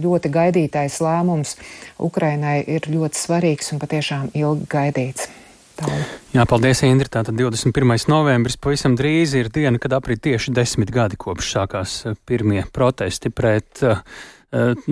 ļoti 0.00 0.32
gaidītais 0.32 1.01
lēmums 1.02 1.56
Ukrainai 2.02 2.60
ir 2.64 2.88
ļoti 2.90 3.18
svarīgs 3.18 3.72
un 3.74 3.82
patiešām 3.82 4.32
ilgi 4.38 4.68
gaidīts. 4.72 5.30
Tālāk. 5.78 6.12
Jā, 6.32 6.44
paldies, 6.48 6.82
Indri. 6.86 7.08
Tātad 7.12 7.36
21. 7.38 7.96
novembris 8.12 8.58
pavisam 8.60 8.94
drīz 8.98 9.34
ir 9.38 9.50
diena, 9.52 9.80
kad 9.82 9.94
aprit 9.96 10.20
tieši 10.22 10.52
desmit 10.54 10.92
gadi 10.92 11.18
kopš 11.20 11.56
sākās 11.56 11.96
eh, 12.06 12.16
pirmie 12.28 12.62
protesti 12.72 13.32
pret 13.32 13.82
uh, 13.86 14.00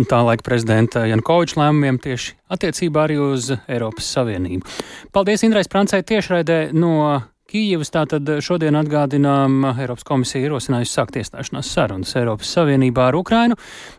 tā 0.09 0.21
laika 0.25 0.45
prezidenta 0.47 1.05
Jankoviča 1.09 1.61
lēmumiem 1.61 2.01
tieši 2.01 2.33
attiecībā 2.57 3.05
arī 3.05 3.19
uz 3.21 3.51
Eiropas 3.69 4.09
Savienību. 4.17 4.65
Paldies 5.13 5.45
Indrai 5.45 5.67
Sprancei 5.67 6.05
tiešraidē 6.07 6.71
no 6.73 7.21
Kīivas 7.51 7.91
tātad 7.91 8.29
šodien 8.47 8.77
atgādinām, 8.79 9.65
Eiropas 9.73 10.05
komisija 10.07 10.47
ierosinājusi 10.47 10.93
sākt 10.95 11.17
iestāšanās 11.19 11.71
sarunas 11.75 12.13
Eiropas 12.21 12.53
Savienībā 12.55 13.09
ar 13.11 13.19
Ukrainu, 13.19 13.57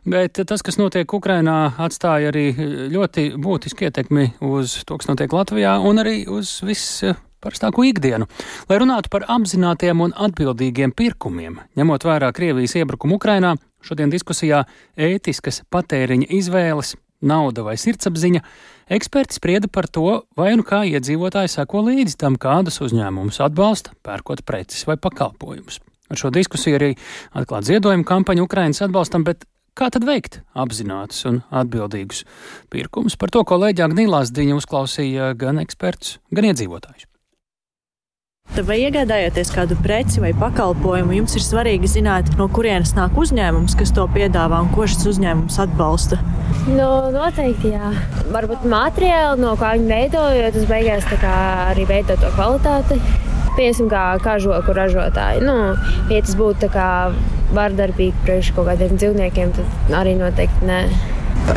bet 0.08 0.40
tas, 0.48 0.64
kas 0.64 0.80
notiek 0.80 1.12
Ukrainā, 1.18 1.74
atstāja 1.84 2.30
arī 2.32 2.46
ļoti 2.94 3.26
būtiski 3.42 3.90
ietekmi 3.90 4.30
uz 4.48 4.78
to, 4.88 4.96
kas 5.02 5.12
notiek 5.12 5.36
Latvijā 5.36 5.76
un 5.84 6.00
arī 6.00 6.22
uz 6.32 6.54
viss 6.64 7.04
parastāko 7.44 7.84
ikdienu. 7.90 8.30
Lai 8.72 8.80
runātu 8.80 9.12
par 9.12 9.28
apzinātiem 9.36 10.00
un 10.06 10.16
atbildīgiem 10.16 10.96
pirkumiem, 10.96 11.60
ņemot 11.76 12.08
vērā 12.08 12.32
Krievijas 12.38 12.78
iebrukumu 12.80 13.20
Ukrainā, 13.20 13.58
šodien 13.84 14.14
diskusijā 14.14 14.64
ētiskas 14.96 15.66
patēriņa 15.74 16.32
izvēles, 16.40 16.96
nauda 17.22 17.66
vai 17.66 17.78
sirdsapziņa, 17.80 18.42
eksperti 18.92 19.38
sprieda 19.38 19.70
par 19.72 19.88
to, 19.88 20.22
vai 20.38 20.54
nu 20.60 20.66
kā 20.68 20.84
iedzīvotāji 20.90 21.54
seko 21.56 21.86
līdzi 21.88 22.18
tam, 22.22 22.38
kādus 22.42 22.82
uzņēmumus 22.84 23.42
atbalsta, 23.46 23.96
pērkot 24.06 24.44
preces 24.48 24.84
vai 24.90 24.98
pakalpojumus. 25.02 25.80
Ar 26.12 26.20
šo 26.20 26.32
diskusiju 26.34 26.80
arī 26.80 26.92
atklāt 27.38 27.70
ziedojumu 27.70 28.08
kampaņu 28.08 28.48
Ukrainas 28.48 28.84
atbalstam, 28.84 29.24
bet 29.28 29.46
kā 29.78 29.88
tad 29.94 30.04
veikt 30.08 30.42
apzinātus 30.52 31.24
un 31.30 31.40
atbildīgus 31.48 32.26
pirkumus? 32.74 33.16
Par 33.16 33.32
to 33.32 33.46
kolēģi 33.48 33.86
Agnīlās 33.88 34.34
Diņa 34.36 34.60
uzklausīja 34.60 35.32
gan 35.40 35.62
ekspertus, 35.64 36.20
gan 36.36 36.52
iedzīvotājus. 36.52 37.11
Vai 38.62 38.76
iegādājoties 38.84 39.50
kādu 39.56 39.78
preci 39.80 40.20
vai 40.22 40.34
pakalpojumu, 40.38 41.16
jums 41.16 41.34
ir 41.40 41.44
svarīgi 41.46 41.88
zināt, 41.90 42.28
no 42.38 42.46
kurienes 42.52 42.92
nāk 42.98 43.16
uzņēmums, 43.18 43.74
kas 43.80 43.94
to 43.96 44.04
piedāvā 44.12 44.60
un 44.66 44.68
ko 44.76 44.86
šis 44.92 45.08
uzņēmums 45.14 45.56
atbalsta? 45.64 46.20
Nu, 46.68 46.90
noteikti, 47.16 47.72
jā. 47.74 47.94
Varbūt 48.34 48.68
materiāli, 48.70 49.40
no 49.42 49.56
kā 49.58 49.72
viņi 49.80 49.88
veido, 49.90 50.26
jo 50.36 50.52
tas 50.54 50.68
beigās 50.70 51.08
arī 51.24 51.88
veido 51.90 52.20
to 52.22 52.34
kvalitāti. 52.36 53.00
Piemēram, 53.56 53.90
kā 53.92 54.04
kažoku 54.28 54.76
ražotāji. 54.76 55.42
Nu, 55.48 55.56
ja 56.12 56.22
tas 56.22 56.36
būtu 56.38 56.70
vardarbīgi 57.56 58.28
priekš 58.28 58.54
kaut 58.56 58.70
kādiem 58.70 58.94
dzīvniekiem, 59.00 59.56
tad 59.58 59.98
arī 60.04 60.20
noteikti 60.20 60.70
nē. 60.70 60.84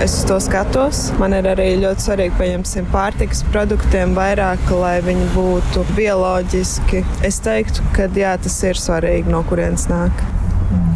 Es 0.03 0.25
to 0.29 0.37
skatos. 0.41 1.07
Man 1.21 1.35
ir 1.37 1.47
arī 1.49 1.67
ļoti 1.81 2.05
svarīgi, 2.07 2.35
pieņemsim, 2.39 2.87
pārtikas 2.93 3.45
produktiem 3.53 4.15
vairāk, 4.17 4.67
lai 4.81 4.97
viņi 5.05 5.27
būtu 5.35 5.85
bioloģiski. 5.95 7.03
Es 7.27 7.39
teiktu, 7.45 7.85
ka 7.95 8.09
jā, 8.13 8.35
tas 8.43 8.57
ir 8.67 8.81
svarīgi, 8.81 9.31
no 9.33 9.45
kurienes 9.49 9.87
nāk. 9.93 10.25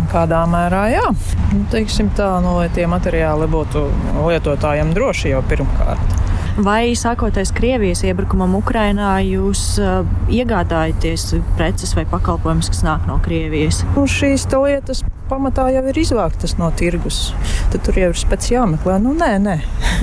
Kādā 0.08 0.40
mērā, 0.48 0.86
jā. 0.92 1.04
Nu, 1.52 1.66
teiksim 1.72 2.08
tā, 2.16 2.30
nu, 2.44 2.56
lai 2.58 2.70
tie 2.74 2.86
materiāli 2.88 3.48
būtu 3.52 3.84
lietotājiem 4.24 4.94
droši 4.96 5.34
jau 5.34 5.42
pirmkārt. 5.50 6.16
Vai 6.64 6.96
sākoties 6.98 7.52
Krievijas 7.54 8.02
iebrukumam 8.08 8.56
Ukrainā, 8.58 9.12
jūs 9.22 9.76
uh, 9.78 10.00
iegādājaties 10.32 11.36
preces 11.60 11.94
vai 11.94 12.08
pakalpojumus, 12.08 12.72
kas 12.72 12.82
nāk 12.88 13.06
no 13.06 13.20
Krievijas? 13.22 13.84
Nu, 13.94 14.08
šīs 14.10 14.48
lietas 14.56 15.04
pamatā 15.28 15.68
jau 15.74 15.84
ir 15.90 16.00
izvāktas 16.00 16.56
no 16.60 16.70
tirgus. 16.78 17.28
Tad 17.72 17.84
tur 17.86 17.98
jau 18.00 18.10
ir 18.12 18.18
spēc 18.18 18.50
jāmeklē. 18.54 18.96
Nu, 19.04 19.12
nē, 19.18 19.34
nē. 19.44 19.58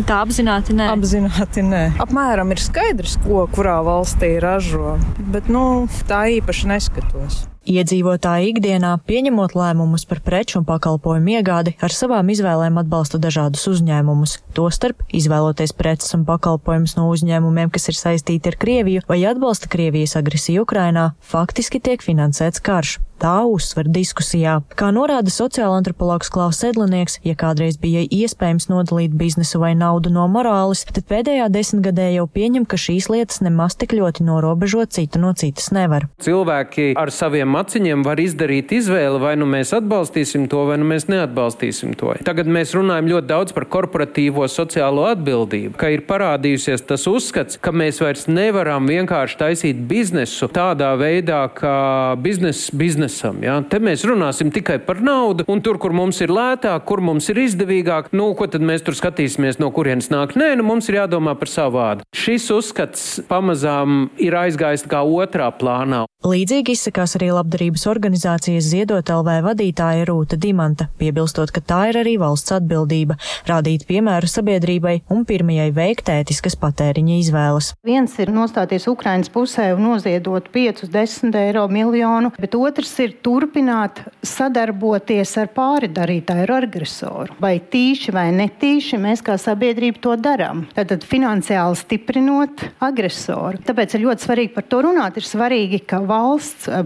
Tā 0.07 0.21
apzināti 0.25 0.75
nē. 0.77 0.91
Apzināti 0.93 1.65
nē. 1.65 1.83
Apmēram 2.03 2.53
ir 2.53 2.61
skaidrs, 2.61 3.17
ko 3.25 3.47
kurā 3.55 3.79
valstī 3.85 4.35
ražo, 4.43 4.97
bet 5.33 5.49
nu, 5.51 5.65
tā 6.09 6.25
īpaši 6.37 6.71
neskatos. 6.75 7.43
Iedzīvotāji 7.65 8.51
ikdienā, 8.53 8.91
pieņemot 9.09 9.55
lēmumus 9.57 10.05
par 10.05 10.19
preču 10.25 10.59
un 10.59 10.67
pakalpojumu 10.67 11.33
iegādi, 11.39 11.73
ar 11.81 11.93
savām 11.93 12.29
izvēlēm 12.29 12.77
atbalsta 12.81 13.17
dažādus 13.21 13.65
uzņēmumus. 13.71 14.37
Tostarp, 14.53 15.01
izvēloties 15.09 15.73
preces 15.73 16.13
un 16.17 16.27
pakalpojumus 16.29 16.93
no 16.99 17.07
uzņēmumiem, 17.09 17.73
kas 17.73 17.89
ir 17.89 17.97
saistīti 17.97 18.53
ar 18.53 18.59
Krieviju 18.61 19.07
vai 19.09 19.23
atbalsta 19.25 19.71
Krievijas 19.71 20.13
agresiju 20.21 20.67
Ukrainā, 20.67 21.09
faktiski 21.25 21.81
tiek 21.81 22.05
finansēts 22.05 22.61
karš. 22.61 22.99
Tā 23.15 23.45
uzsver 23.47 23.87
diskusijā. 23.87 24.57
Kā 24.75 24.89
norāda 24.91 25.31
sociāla 25.31 25.77
antropologs 25.79 26.27
Klaus 26.31 26.57
Sedlinieks, 26.59 27.21
ja 27.23 27.31
kādreiz 27.39 27.77
bija 27.79 28.01
iespējams 28.03 28.67
nodalīt 28.67 29.15
biznesu 29.15 29.61
vai 29.61 29.71
naudu 29.79 30.11
no 30.11 30.25
morāles, 30.31 30.83
tad 30.89 31.07
pēdējā 31.07 31.47
desmitgadē 31.53 32.09
jau 32.17 32.25
pieņem, 32.27 32.65
ka 32.67 32.79
šīs 32.79 33.07
lietas 33.13 33.39
nemaz 33.45 33.77
tik 33.79 33.95
ļoti 33.95 34.25
norobežot 34.27 34.91
citu 34.97 35.23
no 35.23 35.31
citas 35.31 35.71
nevar. 35.71 36.09
Cilvēki 36.25 36.91
ar 36.99 37.13
saviem 37.15 37.54
maciņiem 37.55 38.05
var 38.05 38.21
izdarīt 38.21 38.75
izvēli, 38.75 39.21
vai 39.23 39.33
nu 39.39 39.47
mēs 39.49 39.73
atbalstīsim 39.77 40.49
to, 40.51 40.65
vai 40.69 40.77
nu 40.81 40.87
mēs 40.89 41.07
neatbalstīsim 41.11 41.95
to. 41.99 42.13
Tagad 42.27 42.49
mēs 42.51 42.75
runājam 42.77 43.09
ļoti 43.13 43.29
daudz 43.31 43.55
par 43.55 43.67
korporatīvo 43.71 44.45
sociālo 44.51 45.07
atbildību, 45.09 45.75
ka 45.79 45.89
ir 45.93 46.05
parādījusies 46.09 46.85
tas 46.89 47.07
uzskats, 47.09 47.59
ka 47.61 47.73
mēs 47.75 48.01
vairs 48.03 48.27
nevaram 48.29 48.87
vienkārši 48.89 49.39
taisīt 49.41 49.81
biznesu 49.89 50.49
tādā 50.53 50.93
veidā, 50.99 51.45
kā 51.55 51.75
biznesa 52.21 52.75
biznesam. 52.75 53.41
Ja? 53.45 53.57
Te 53.69 53.79
mēs 53.83 54.05
runāsim 54.07 54.51
tikai 54.53 54.77
par 54.85 55.01
naudu, 55.03 55.45
un 55.51 55.61
tur, 55.65 55.79
kur 55.81 55.95
mums 55.95 56.21
ir 56.23 56.33
lētāk, 56.33 56.85
kur 56.87 57.01
mums 57.05 57.29
ir 57.31 57.41
izdevīgāk, 57.45 58.11
nu, 58.15 58.31
ko 58.37 58.47
tad 58.51 58.65
mēs 58.65 58.85
tur 58.85 58.97
skatīsimies, 58.97 59.59
no 59.61 59.71
kurienes 59.75 60.11
nāk. 60.13 60.35
Nē, 60.39 60.53
nu, 60.59 60.67
mums 60.67 60.89
ir 60.91 60.99
jādomā 61.01 61.35
par 61.39 61.51
savu 61.51 61.77
vārdu. 61.79 62.05
Šis 62.15 62.47
uzskats 62.55 63.05
pamazām 63.29 64.09
ir 64.21 64.35
aizgājis 64.39 64.85
kā 64.89 65.03
otrā 65.03 65.49
plānā. 65.55 66.05
Līdzīgi 66.25 66.73
izsakās 66.73 67.17
arī 67.19 67.29
labdarības 67.45 67.85
organizācijas 67.89 68.65
Ziedot 68.71 69.09
LV 69.09 69.39
vadītāja 69.45 70.05
Rūta 70.09 70.37
Dimanta, 70.41 70.89
piebilstot, 70.99 71.53
ka 71.53 71.61
tā 71.61 71.81
ir 71.91 72.01
arī 72.01 72.17
valsts 72.17 72.53
atbildība- 72.55 73.17
rādīt 73.49 73.85
piemēru 73.85 74.27
sabiedrībai 74.27 75.01
un 75.09 75.25
pirmajai 75.25 75.71
veikt 75.71 76.09
ētiskas 76.09 76.57
patēriņa 76.57 77.19
izvēles. 77.21 77.73
Viens 77.85 78.17
ir 78.19 78.27
nostāties 78.33 78.87
Ukrainas 78.87 79.29
pusē 79.29 79.75
un 79.75 79.83
noziedot 79.83 80.49
5, 80.51 80.89
10 80.89 81.35
eiro 81.35 81.67
miljonu, 81.67 82.31
bet 82.39 82.55
otrs 82.55 82.99
ir 82.99 83.15
turpināt 83.21 84.01
sadarboties 84.23 85.37
ar 85.37 85.47
pāridarītāju, 85.55 86.49
ar 86.49 86.63
agresoru. 86.65 87.35
Vai 87.39 87.59
tīši 87.59 88.11
vai 88.11 88.31
netīši 88.31 88.97
mēs 88.99 89.21
kā 89.21 89.37
sabiedrība 89.37 90.01
to 90.01 90.15
darām. 90.17 90.65
Tātad 90.75 91.03
finansiāli 91.03 91.75
stiprinot 91.75 92.65
agresoru. 92.79 93.61
Tāpēc 93.65 93.95
ir 93.95 94.05
ļoti 94.07 94.25
svarīgi 94.27 94.53
par 94.53 94.63
to 94.63 94.81
runāt. 94.85 95.17
Ir 95.17 95.27
svarīgi, 95.27 95.81
ka 95.85 95.99
valsts 95.99 96.67
eh, 96.67 96.83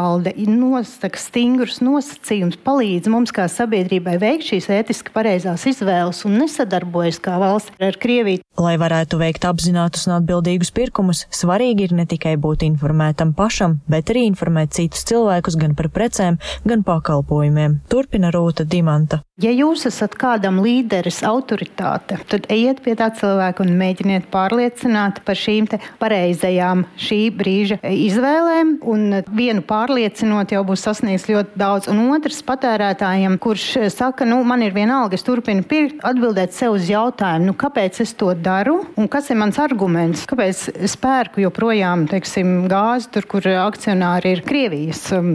pārvalde 0.00 0.32
nosaka 0.48 1.18
stingrus 1.20 1.80
nosacījumus, 1.84 2.58
palīdz 2.64 3.10
mums 3.12 3.32
kā 3.36 3.46
sabiedrībai 3.50 4.16
veikt 4.20 4.48
šīs 4.48 4.70
ētiski 4.72 5.12
pareizās 5.12 5.66
izvēles 5.68 6.24
un 6.24 6.38
nesadarbojas 6.40 7.20
kā 7.20 7.36
valsts 7.40 7.76
ar 7.80 7.98
Krieviju. 8.00 8.40
Lai 8.60 8.76
varētu 8.80 9.20
veikt 9.20 9.44
apzinātus 9.48 10.06
un 10.08 10.16
atbildīgus 10.18 10.72
pirkumus, 10.76 11.26
svarīgi 11.32 11.88
ir 11.88 11.96
ne 11.96 12.06
tikai 12.08 12.36
būt 12.40 12.64
informētam 12.66 13.34
pašam, 13.36 13.78
bet 13.88 14.12
arī 14.12 14.26
informēt 14.28 14.74
citus 14.76 15.04
cilvēkus 15.08 15.58
gan 15.60 15.76
par 15.76 15.90
precēm, 15.92 16.40
gan 16.64 16.84
pakalpojumiem. 16.86 17.80
Turpina 17.92 18.32
Rūta 18.34 18.64
Dimanta. 18.68 19.22
Ja 19.40 19.52
jūs 19.54 19.86
esat 19.88 20.18
kādam 20.20 20.58
līderis, 20.60 21.22
autoritāte, 21.24 22.18
tad 22.28 22.44
ejiet 22.52 22.82
pie 22.84 22.92
tā 22.98 23.06
cilvēka 23.16 23.64
un 23.64 23.70
mēģiniet 23.80 24.26
pārliecināt 24.32 25.22
par 25.24 25.38
šīm 25.40 25.70
pareizajām 26.00 26.82
šī 27.00 27.20
brīža 27.38 27.78
izvēlēm. 27.80 28.74
Un 28.90 29.22
vienu 29.32 29.64
pārliecinot, 29.90 30.52
jau 30.54 30.62
būs 30.66 30.84
sasniegts 30.86 31.26
ļoti 31.26 31.58
daudz. 31.58 31.88
Un 31.90 32.12
otrs 32.14 32.40
patērētājiem, 32.46 33.36
kurš 33.42 33.90
saka, 33.90 34.26
nu, 34.28 34.38
man 34.46 34.62
ir 34.62 34.74
vienalga, 34.74 35.18
es 35.18 35.24
turpinu 35.26 35.64
pirkt, 35.66 35.98
atbildēt 36.06 36.54
sev 36.54 36.76
uz 36.76 36.86
jautājumu, 36.86 37.50
nu, 37.50 37.54
kāpēc 37.58 37.98
es 38.04 38.14
to 38.14 38.30
daru 38.38 38.84
un 38.94 39.08
kas 39.10 39.32
ir 39.32 39.40
mans 39.40 39.58
arguments, 39.58 40.22
kāpēc 40.30 40.62
es 40.86 40.94
pērku 41.00 41.42
joprojām 41.42 42.06
teiksim, 42.10 42.68
gāzi, 42.70 43.08
tur, 43.16 43.26
kur 43.30 43.48
akcionāri 43.64 44.36
ir 44.36 44.44
Krievijas 44.46 45.02
um, 45.16 45.32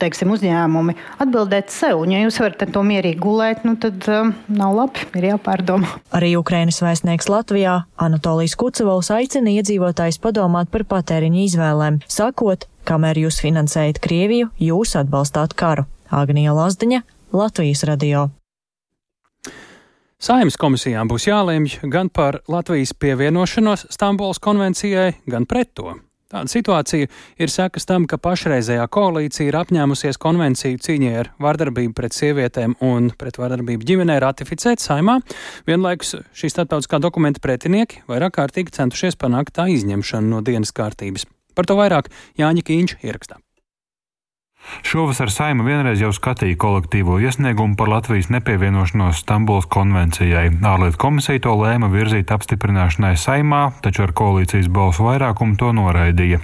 teiksim, 0.00 0.34
uzņēmumi. 0.36 0.96
Atbildēt 1.24 1.72
sev, 1.72 2.02
un 2.04 2.12
ja 2.12 2.20
jūs 2.26 2.42
varat 2.42 2.66
to 2.74 2.84
mierīgi 2.84 3.22
gulēt 3.24 3.64
nu 3.64 3.78
tad 3.80 4.04
um, 4.12 4.34
nav 4.52 4.76
labi, 4.82 5.08
ir 5.16 5.30
jāpārdomā. 5.32 5.96
Arī 6.12 6.34
Ukrainas 6.36 6.82
vēstnieks 6.84 7.30
Latvijā 7.32 7.80
Anatolijas 8.04 8.58
Kucevals 8.60 9.08
aicina 9.14 9.56
iedzīvotājus 9.56 10.20
padomāt 10.20 10.68
par 10.74 10.84
patēriņa 10.92 11.44
izvēlēm, 11.48 12.00
sakot, 12.10 12.68
kamēr 12.86 13.24
jūs 13.24 13.40
finansējat 13.42 14.00
Krieviju, 14.04 14.52
jūs 14.60 14.94
atbalstāt 15.00 15.56
karu. 15.58 15.88
Agnija 16.14 16.54
Lazdiņa, 16.54 17.02
Latvijas 17.34 17.84
radio. 17.88 18.28
Saimnes 20.24 20.56
komisijām 20.56 21.10
būs 21.10 21.26
jālemj 21.28 21.82
gan 21.92 22.08
par 22.08 22.38
Latvijas 22.48 22.94
pievienošanos 22.96 23.88
Stambulas 23.92 24.40
konvencijai, 24.40 25.10
gan 25.28 25.44
pret 25.44 25.74
to. 25.76 25.96
Tāda 26.34 26.50
situācija 26.50 27.06
ir 27.38 27.52
sekas 27.52 27.84
tam, 27.86 28.08
ka 28.10 28.16
pašreizējā 28.18 28.86
koalīcija 28.90 29.50
ir 29.50 29.58
apņēmusies 29.60 30.18
konvenciju 30.22 30.80
cīņai 30.82 31.12
ar 31.20 31.30
vardarbību 31.44 31.94
pret 31.94 32.16
sievietēm 32.16 32.74
un 32.82 33.12
pret 33.20 33.38
vardarbību 33.38 33.86
ģimenē 33.90 34.16
ratificēt 34.24 34.82
saimā. 34.82 35.20
Vienlaikus 35.68 36.16
šī 36.34 36.50
starptautiskā 36.56 36.98
dokumenta 37.04 37.44
pretinieki 37.44 38.02
vairāk 38.10 38.38
kārtīgi 38.40 38.74
centušies 38.80 39.20
panākt 39.20 39.54
tā 39.60 39.68
izņemšanu 39.76 40.32
no 40.32 40.42
dienas 40.42 40.74
kārtības. 40.74 41.28
Par 41.54 41.68
to 41.68 41.78
vairāk 41.78 42.12
Jāņa 42.40 42.66
Kīņš 42.66 43.00
ierakstā. 43.02 43.40
Šovasar 44.80 45.28
Saima 45.28 45.64
vienreiz 45.66 46.00
jau 46.00 46.08
skatīja 46.14 46.56
kolektīvo 46.60 47.18
iesniegumu 47.20 47.76
par 47.76 47.90
Latvijas 47.92 48.30
nepievienošanos 48.32 49.20
Stambuls 49.20 49.68
konvencijai. 49.68 50.46
Ārlietu 50.64 51.00
komisija 51.04 51.42
to 51.44 51.52
lēma 51.60 51.90
virzīt 51.92 52.32
apstiprināšanai 52.32 53.14
Saimā, 53.20 53.66
taču 53.84 54.06
ar 54.06 54.14
koalīcijas 54.16 54.70
balsu 54.72 55.04
vairākumu 55.04 55.58
to 55.60 55.72
noraidīja. 55.76 56.40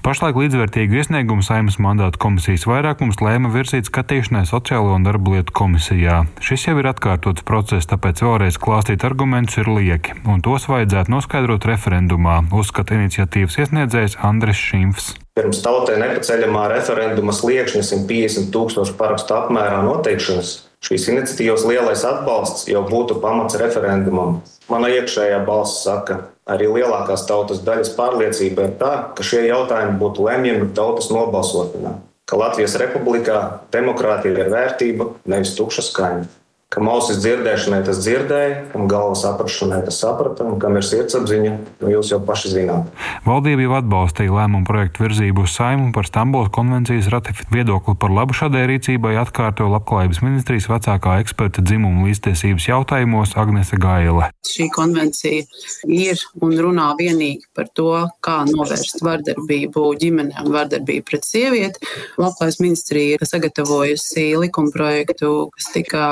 Pašlaik 0.00 0.38
līdzvērtīgu 0.40 0.96
iesniegumu 0.96 1.42
Saimas 1.44 1.74
mandāta 1.76 2.16
komisijas 2.22 2.62
vairākums 2.64 3.18
lēma 3.20 3.50
virzīt 3.52 3.90
skatīšanai 3.90 4.46
Sociālo 4.48 4.94
un 4.96 5.04
darba 5.04 5.34
lietu 5.34 5.52
komisijā. 5.52 6.22
Šis 6.40 6.64
jau 6.70 6.78
ir 6.80 6.88
atkārtots 6.88 7.44
process, 7.44 7.88
tāpēc 7.90 8.22
vēlreiz 8.24 8.56
klāstīt 8.56 9.04
argumentus 9.04 9.60
ir 9.60 9.68
lieki, 9.68 10.16
un 10.24 10.40
tos 10.40 10.70
vajadzētu 10.72 11.12
noskaidrot 11.12 11.68
referendumā, 11.68 12.38
uzskata 12.48 12.96
iniciatīvas 12.96 13.60
iesniedzējs 13.60 14.16
Andris 14.24 14.64
Šimfs. 14.70 15.12
Pirms 15.36 15.60
tautai 15.66 16.00
nepaceļamā 16.00 16.64
referenduma 16.72 17.36
sliekšņa 17.36 17.84
150 17.92 18.50
tūkstošu 18.56 18.96
parakstu 18.96 19.36
apmērā 19.36 19.84
noteikšanas 19.84 20.56
šīs 20.84 21.08
iniciatīvas 21.12 21.66
lielais 21.68 22.04
atbalsts 22.08 22.68
jau 22.70 22.82
būtu 22.88 23.20
pamats 23.22 23.58
referendumam. 23.60 24.40
Mana 24.70 24.90
iekšējā 24.94 25.42
balss 25.46 25.82
saka, 25.84 26.20
arī 26.48 26.70
lielākās 26.70 27.26
tautas 27.28 27.62
daļas 27.66 27.94
pārliecība 27.98 28.68
ir 28.68 28.76
tā, 28.80 28.92
ka 29.16 29.26
šie 29.26 29.44
jautājumi 29.48 29.98
būtu 30.00 30.26
lemjami 30.26 30.70
tautas 30.76 31.10
nobalsošanā, 31.12 31.96
ka 32.24 32.38
Latvijas 32.40 32.78
republikā 32.80 33.40
demokrātija 33.74 34.46
ir 34.46 34.52
vērtība, 34.54 35.10
nevis 35.30 35.56
tukša 35.58 35.88
skaņa 35.90 36.28
ka 36.70 36.82
mausis 36.86 37.18
dzirdēšanai 37.18 37.80
tas 37.86 37.98
dzirdēja, 37.98 38.58
un 38.78 38.86
galvas 38.90 39.24
saprašanai 39.24 39.80
tas 39.88 39.96
saprata, 39.98 40.44
un 40.46 40.60
kam 40.62 40.76
ir 40.78 40.86
sirdsapziņa, 40.86 41.54
nu 41.82 41.90
jūs 41.90 42.12
jau 42.12 42.20
paši 42.22 42.52
zināt. 42.52 42.92
Valdība 43.26 43.64
jau 43.64 43.72
atbalstīja 43.80 44.36
lēmumu 44.36 44.68
projektu 44.68 45.02
virzību 45.02 45.42
uz 45.48 45.56
saimu 45.56 45.90
par 45.96 46.06
Stambulas 46.06 46.52
konvencijas 46.54 47.10
ratifikāciju. 47.10 47.56
Viedokli 47.56 47.96
par 47.98 48.14
labu 48.14 48.36
šādai 48.38 48.68
rīcībai 48.70 49.16
atkārto 49.18 49.66
Labklājības 49.72 50.22
ministrijas 50.22 50.68
vecākā 50.70 51.16
eksperta 51.24 51.64
dzimumu 51.66 52.06
līdztiesības 52.06 52.68
jautājumos 52.70 53.34
Agnese 53.40 53.78
Gaile. 53.80 54.30
Šī 54.46 54.68
konvencija 54.70 55.42
ir 55.90 56.22
un 56.38 56.54
runā 56.54 56.92
vienīgi 57.00 57.50
par 57.56 57.66
to, 57.74 57.90
kā 58.22 58.44
novērst 58.46 59.02
vardarbību 59.02 59.88
ģimenē 60.04 60.46
un 60.46 60.54
vardarbību 60.54 61.08
pret 61.10 61.26
sievieti. 61.26 61.82
Labklājības 62.20 62.62
ministrija 62.62 63.18
ir 63.18 63.26
sagatavojusi 63.26 64.28
likumprojektu, 64.46 65.34
kas 65.56 65.70
tika 65.74 66.06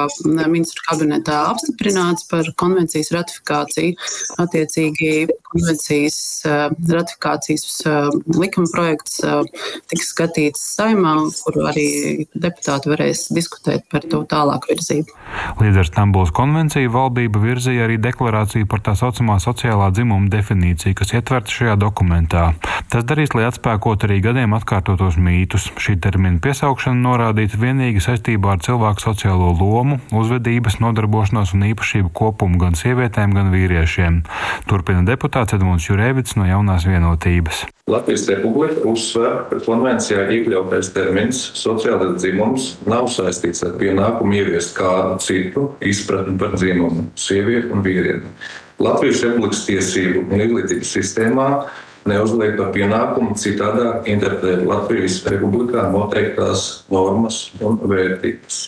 ministru 0.53 0.85
kabinetā 0.89 1.39
apstiprināts 1.53 2.27
par 2.31 2.49
konvencijas 2.61 3.13
ratifikāciju. 3.15 3.97
Attiecīgi 4.43 5.13
konvencijas 5.53 6.19
ratifikācijas 6.45 7.83
likuma 8.37 8.69
projekts 8.75 9.21
tiks 9.91 10.11
skatīts 10.13 10.65
saimā, 10.77 11.15
kuru 11.45 11.67
arī 11.71 11.89
deputāti 12.35 12.93
varēs 12.93 13.27
diskutēt 13.35 13.87
par 13.93 14.05
to 14.09 14.23
tālāku 14.29 14.73
virzību. 14.73 15.15
Līdz 15.63 15.83
ar 15.83 15.89
Stambulas 15.89 16.33
konvenciju 16.37 16.93
valdība 16.95 17.43
virzīja 17.43 17.87
arī 17.89 17.99
deklarāciju 18.03 18.69
par 18.71 18.83
tā 18.87 18.95
saucamā 18.99 19.39
sociālā 19.43 19.91
dzimuma 19.95 20.31
definīciju, 20.33 20.97
kas 20.99 21.15
ietverta 21.17 21.55
šajā 21.55 21.79
dokumentā. 21.81 22.51
Tas 22.93 23.05
darīs, 23.09 23.35
lai 23.37 23.49
atspēkot 23.49 24.07
arī 24.07 24.21
gadiem 24.25 24.55
atkārtotos 24.57 25.19
mītus. 25.21 25.69
Šī 25.81 25.99
termina 26.03 26.41
piesaukšana 26.45 27.01
norādīta 27.05 27.61
vienīgi 27.61 28.03
saistībā 28.05 28.55
ar 28.55 28.63
cilvēku 28.65 29.05
sociālo 29.05 29.51
lomu, 29.59 29.99
uzvedības, 30.15 30.79
nodarbošanos 30.85 31.55
un 31.57 31.67
īpašību 31.73 32.13
kopumu 32.17 32.61
gan 32.63 32.79
sievietēm, 32.79 33.35
gan 33.37 33.53
vīriešiem. 33.53 34.23
Turpina 34.71 35.05
deputāts 35.39 35.55
Edmunds 35.55 35.87
Jurēvits 35.87 36.35
no 36.37 36.47
jaunās 36.49 36.85
vienotības. 36.89 37.67
Latvijas 37.89 38.27
Republika 38.29 38.83
uzsver, 38.91 39.45
ka 39.51 39.61
konvencijā 39.63 40.27
iekļautais 40.35 40.91
termins 40.95 41.39
sociālais 41.55 42.17
dzimums 42.19 42.73
nav 42.89 43.07
saistīts 43.13 43.63
ar 43.63 43.77
pienākumu 43.79 44.35
ieviest 44.35 44.75
kādu 44.77 45.19
citu 45.23 45.69
izpratni 45.81 46.37
par 46.39 46.57
dzimumu- 46.57 47.07
sievieti 47.27 47.71
un 47.71 47.83
vīrieti. 47.83 48.27
Latvijas 48.79 49.23
Republikas 49.23 49.67
tiesību 49.67 50.27
un 50.27 50.41
izglītības 50.41 50.91
sistēmā 50.99 51.49
neuzliek 52.09 52.57
par 52.59 52.73
pienākumu 52.75 53.37
citādāk 53.39 54.09
interpretēt 54.11 54.65
Latvijas 54.69 55.21
republikā 55.29 55.89
noteiktās 55.93 56.65
normas 56.93 57.49
un 57.65 57.79
vērtības. 57.89 58.61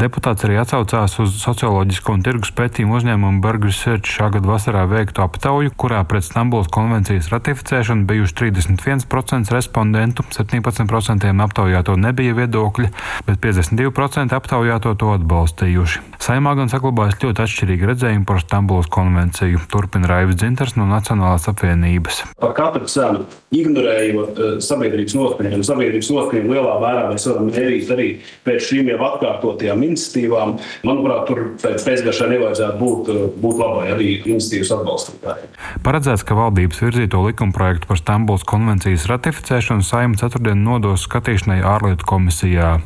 Deputāts 0.00 0.44
arī 0.46 0.58
atsaucās 0.60 1.16
uz 1.22 1.36
socioloģisko 1.40 2.16
un 2.16 2.24
tirgus 2.26 2.52
pētījumu 2.56 2.98
uzņēmumu 2.98 3.42
Burgers 3.44 3.78
Search 3.80 4.10
šā 4.12 4.30
gada 4.34 4.50
vasarā 4.50 4.84
veiktu 4.90 5.24
aptauju, 5.24 5.72
kurā 5.78 6.02
pret 6.08 6.26
Stambulas 6.26 6.68
konvencijas 6.72 7.30
ratificēšanu 7.32 8.06
bijuši 8.08 8.36
31% 8.42 9.52
respondentu, 9.54 10.24
17% 10.36 11.32
aptaujāto 11.46 11.96
nebija 12.00 12.36
viedokļi, 12.36 12.90
bet 13.28 13.40
52% 13.42 14.36
aptaujāto 14.36 14.94
to 15.00 15.12
atbalstījuši. 15.16 16.04
Saimā 16.22 16.56
gan 16.58 16.70
saglabājas 16.72 17.20
ļoti 17.22 17.44
atšķirīgi 17.44 17.90
redzējumi 17.92 18.26
par 18.28 18.40
Stambulas 18.42 18.88
konvenciju, 18.92 19.60
turpina 19.70 20.08
Raivis 20.10 20.40
Dzinters 20.40 20.76
no 20.78 20.88
Nacionālās 20.88 21.46
apvienības. 21.50 22.22
Par 22.40 22.54
katru 22.56 22.85
cenu, 22.86 23.26
ignorējot 23.60 24.40
uh, 24.40 24.54
sabiedrības 24.64 25.16
noskaņojumu. 25.18 25.66
Sabiedrības 25.66 26.10
noskaņojumu 26.14 26.56
lielā 26.56 26.76
mērā 26.82 27.04
mēs 27.10 27.26
varam 27.30 27.50
mērīt 27.50 27.92
arī 27.96 28.08
pēc 28.46 28.68
šīm 28.70 28.90
jau 28.92 29.00
atkārtotajām 29.10 29.84
iniciatīvām. 29.88 30.56
Manuprāt, 30.86 31.24
tur 31.30 31.42
pēc 31.62 31.86
pēcgaršai 31.86 32.30
nevajadzētu 32.34 32.80
būt, 32.82 33.12
uh, 33.12 33.26
būt 33.42 33.60
labai 33.62 33.86
arī 33.94 34.10
iniciatīvas 34.22 34.74
atbalstītājiem. 34.78 35.54
Paredzēts, 35.86 36.24
ka 36.26 36.38
valdības 36.38 36.82
virzīto 36.84 37.22
likumprojektu 37.26 37.90
par 37.90 38.00
Stambulas 38.00 38.46
konvencijas 38.48 39.08
ratificēšanu 39.10 39.86
saima 39.86 40.18
ceturtdien 40.20 40.62
nodos 40.66 41.06
skatīšanai 41.06 41.60
ārlietu 41.66 42.06
komisijā. 42.08 42.76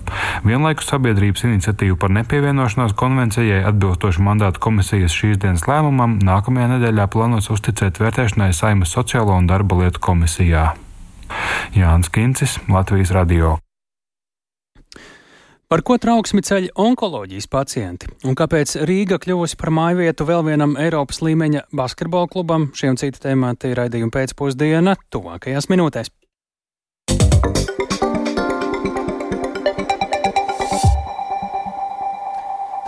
Vienlaikus 0.47 0.91
sabiedrības 0.91 1.45
iniciatīvu 1.49 1.99
par 2.01 2.13
nepievienošanos 2.15 2.95
konvencijai 2.99 3.63
atbilstoši 3.71 4.25
mandāta 4.25 4.63
komisijas 4.63 5.15
šīs 5.17 5.41
dienas 5.43 5.67
lēmumam 5.69 6.19
nākamajā 6.25 6.75
nedēļā 6.75 7.07
plānots 7.13 7.51
uzticēt 7.55 8.01
vērtēšanai 8.03 8.53
saimas 8.57 8.95
sociālo 8.97 9.37
un 9.39 9.49
darba 9.51 9.83
lietu 9.83 10.03
komisijā. 10.11 10.60
Jānis 11.77 12.11
Kincis, 12.13 12.59
Latvijas 12.69 13.13
Radio. 13.17 13.59
Par 15.71 15.85
ko 15.87 15.95
trauksmi 16.03 16.43
ceļ 16.43 16.65
onkoloģijas 16.83 17.47
pacienti 17.47 18.09
un 18.27 18.35
kāpēc 18.35 18.73
Rīga 18.91 19.21
kļuvusi 19.23 19.59
par 19.61 19.71
mājvietu 19.71 20.27
vēl 20.27 20.43
vienam 20.49 20.75
Eiropas 20.75 21.23
līmeņa 21.23 21.69
basketbola 21.71 22.27
klubam? 22.33 22.73
Šie 22.75 22.91
un 22.91 22.99
citi 22.99 23.23
temati 23.23 23.71
ir 23.71 23.79
raidījuma 23.79 24.11
pēcpusdiena 24.17 24.97
tuvākajās 25.15 25.71
minūtēs. 25.71 26.11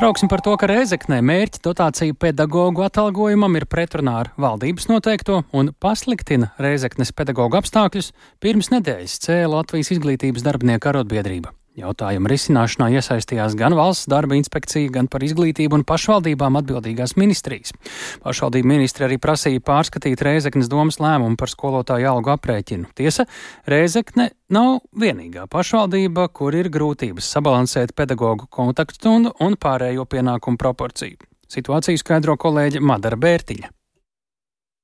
Trauksim 0.03 0.27
par 0.27 0.41
to, 0.43 0.57
ka 0.59 0.67
Reizeknē 0.67 1.21
mērķa 1.23 1.61
dotācija 1.63 2.17
pedagoģu 2.19 2.83
atalgojumam 2.89 3.55
ir 3.61 3.69
pretrunā 3.71 4.17
ar 4.25 4.31
valdības 4.35 4.89
noteikto 4.91 5.45
un 5.55 5.71
pasliktina 5.79 6.51
Reizeknes 6.59 7.15
pedagoģu 7.15 7.61
apstākļus 7.61 8.11
pirms 8.43 8.75
nedēļas 8.75 9.15
cēla 9.23 9.61
Latvijas 9.61 9.95
izglītības 9.95 10.43
darbinieku 10.43 10.91
arotbiedrība. 10.91 11.55
Jautājuma 11.73 12.29
risināšanā 12.29 12.91
iesaistījās 12.99 13.55
gan 13.57 13.73
valsts 13.73 14.09
darba 14.13 14.37
inspekcija, 14.37 14.91
gan 14.93 15.07
par 15.09 15.25
izglītību 15.25 15.79
un 15.79 15.85
pašvaldībām 15.89 16.59
atbildīgās 16.61 17.17
ministrijas. 17.17 17.73
Pašvaldība 18.21 18.69
ministri 18.75 19.07
arī 19.07 19.17
prasīja 19.23 19.65
pārskatīt 19.65 20.21
Rēzeknes 20.21 20.69
domas 20.69 21.01
lēmumu 21.01 21.41
par 21.41 21.49
skolotāju 21.49 22.13
algu 22.13 22.35
aprēķinu. 22.35 22.93
Tiesa, 22.93 23.25
Rēzekne 23.65 24.29
nav 24.53 24.83
vienīgā 24.93 25.49
pašvaldība, 25.49 26.29
kur 26.37 26.53
ir 26.61 26.69
grūtības 26.73 27.33
sabalansēt 27.39 27.97
pedagoģu 27.97 28.53
kontaktstundu 28.53 29.39
un 29.41 29.57
pārējo 29.57 30.05
pienākumu 30.05 30.61
proporciju. 30.61 31.25
Situāciju 31.53 32.05
skaidro 32.05 32.37
kolēģe 32.37 32.85
Madara 32.85 33.17
Bērtiņa. 33.17 33.73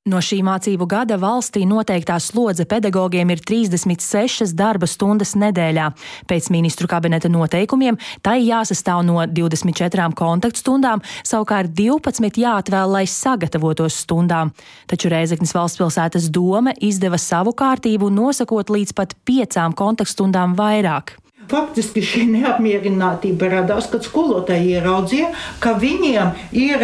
No 0.09 0.23
šī 0.25 0.39
mācību 0.47 0.87
gada 0.89 1.19
valstī 1.21 1.67
noteiktā 1.69 2.17
slodze 2.23 2.65
pedagogiem 2.69 3.29
ir 3.35 3.43
36 3.45 4.55
darba 4.57 4.89
stundas 4.89 5.35
nedēļā. 5.37 5.91
Pēc 6.31 6.49
ministru 6.55 6.89
kabineta 6.89 7.29
noteikumiem 7.29 7.99
tai 8.25 8.39
jāsastāv 8.47 9.03
no 9.05 9.21
24 9.21 10.09
kontaktstundām, 10.17 11.05
savukārt 11.29 11.77
12 11.77 12.41
jāatvēl, 12.41 12.97
lai 12.97 13.05
sagatavotos 13.05 14.01
stundām. 14.07 14.55
Taču 14.89 15.13
Rēzeknas 15.13 15.53
valstspilsētas 15.59 16.33
doma 16.33 16.73
izdeva 16.81 17.21
savu 17.21 17.53
kārtību, 17.53 18.09
nosakot 18.09 18.73
līdz 18.73 18.97
pat 18.97 19.17
piecām 19.29 19.77
kontaktstundām 19.77 20.57
vairāk. 20.57 21.19
Faktiski 21.49 22.03
šī 22.05 22.27
neapmierinātība 22.29 23.49
radās, 23.49 23.87
kad 23.89 24.05
skolotāji 24.05 24.75
ieraudzīja, 24.77 25.31
ka 25.63 25.73
viņiem 25.81 26.35
ir 26.53 26.83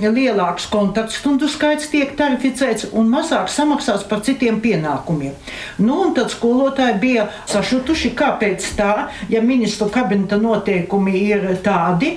lielāks 0.00 0.70
kontaktstundu 0.72 1.50
skaits, 1.52 1.90
tiek 1.92 2.14
tarificēts 2.16 2.88
un 2.96 3.10
mazāk 3.12 3.50
samaksāts 3.52 4.06
par 4.08 4.22
citiem 4.24 4.62
pienākumiem. 4.64 5.34
Nu, 5.82 5.98
un 6.06 6.14
tad 6.16 6.32
skolotāji 6.32 6.96
bija 7.02 7.26
sašutuši, 7.50 8.14
kāpēc 8.16 8.70
tā, 8.78 8.94
ja 9.32 9.44
ministru 9.44 9.90
kabineta 9.92 10.40
noteikumi 10.40 11.12
ir 11.20 11.44
tādi, 11.66 12.14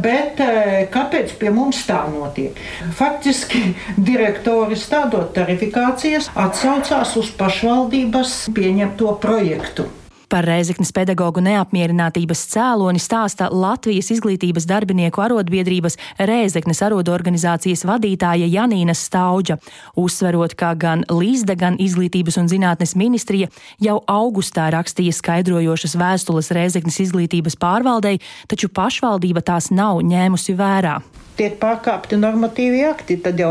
bet 0.00 0.40
e, 0.40 0.86
kāpēc 0.92 1.36
pie 1.36 1.52
mums 1.52 1.82
tā 1.88 2.00
notiek. 2.14 2.56
Faktiski 2.96 3.74
direktori 3.98 4.80
stādot 4.80 5.34
tarifikācijas 5.36 6.32
atsaucās 6.32 7.12
uz 7.20 7.30
pašvaldības 7.36 8.38
pieņemto 8.56 9.18
projektu. 9.20 9.90
Par 10.26 10.42
Reizeknas 10.42 10.90
pedagoģu 10.90 11.38
neapmierinātības 11.46 12.40
cēloni 12.50 12.98
stāsta 12.98 13.46
Latvijas 13.54 14.08
izglītības 14.10 14.64
darbinieku 14.66 15.22
arotbiedrības 15.22 15.94
Reizeknas 16.18 16.82
arodorganizācijas 16.82 17.84
vadītāja 17.86 18.48
Janīna 18.50 18.96
Staudža, 18.98 19.60
uzsverot, 19.94 20.56
ka 20.58 20.72
gan 20.74 21.04
Līsda, 21.06 21.54
gan 21.54 21.78
Izglītības 21.78 22.40
un 22.42 22.50
zinātnes 22.50 22.96
ministrija 22.98 23.52
jau 23.78 24.00
augustā 24.10 24.66
rakstīja 24.74 25.14
skaidrojošas 25.14 25.94
vēstules 25.94 26.50
Reizeknas 26.58 26.98
izglītības 27.06 27.54
pārvaldei, 27.62 28.18
taču 28.50 28.66
pašvaldība 28.66 29.46
tās 29.46 29.70
nav 29.70 30.02
ņēmusi 30.02 30.58
vērā 30.58 30.98
tiek 31.36 31.58
pārkāpti 31.60 32.16
normatīvi 32.16 32.78
akti. 32.88 33.18
Tad 33.20 33.36
jau 33.36 33.50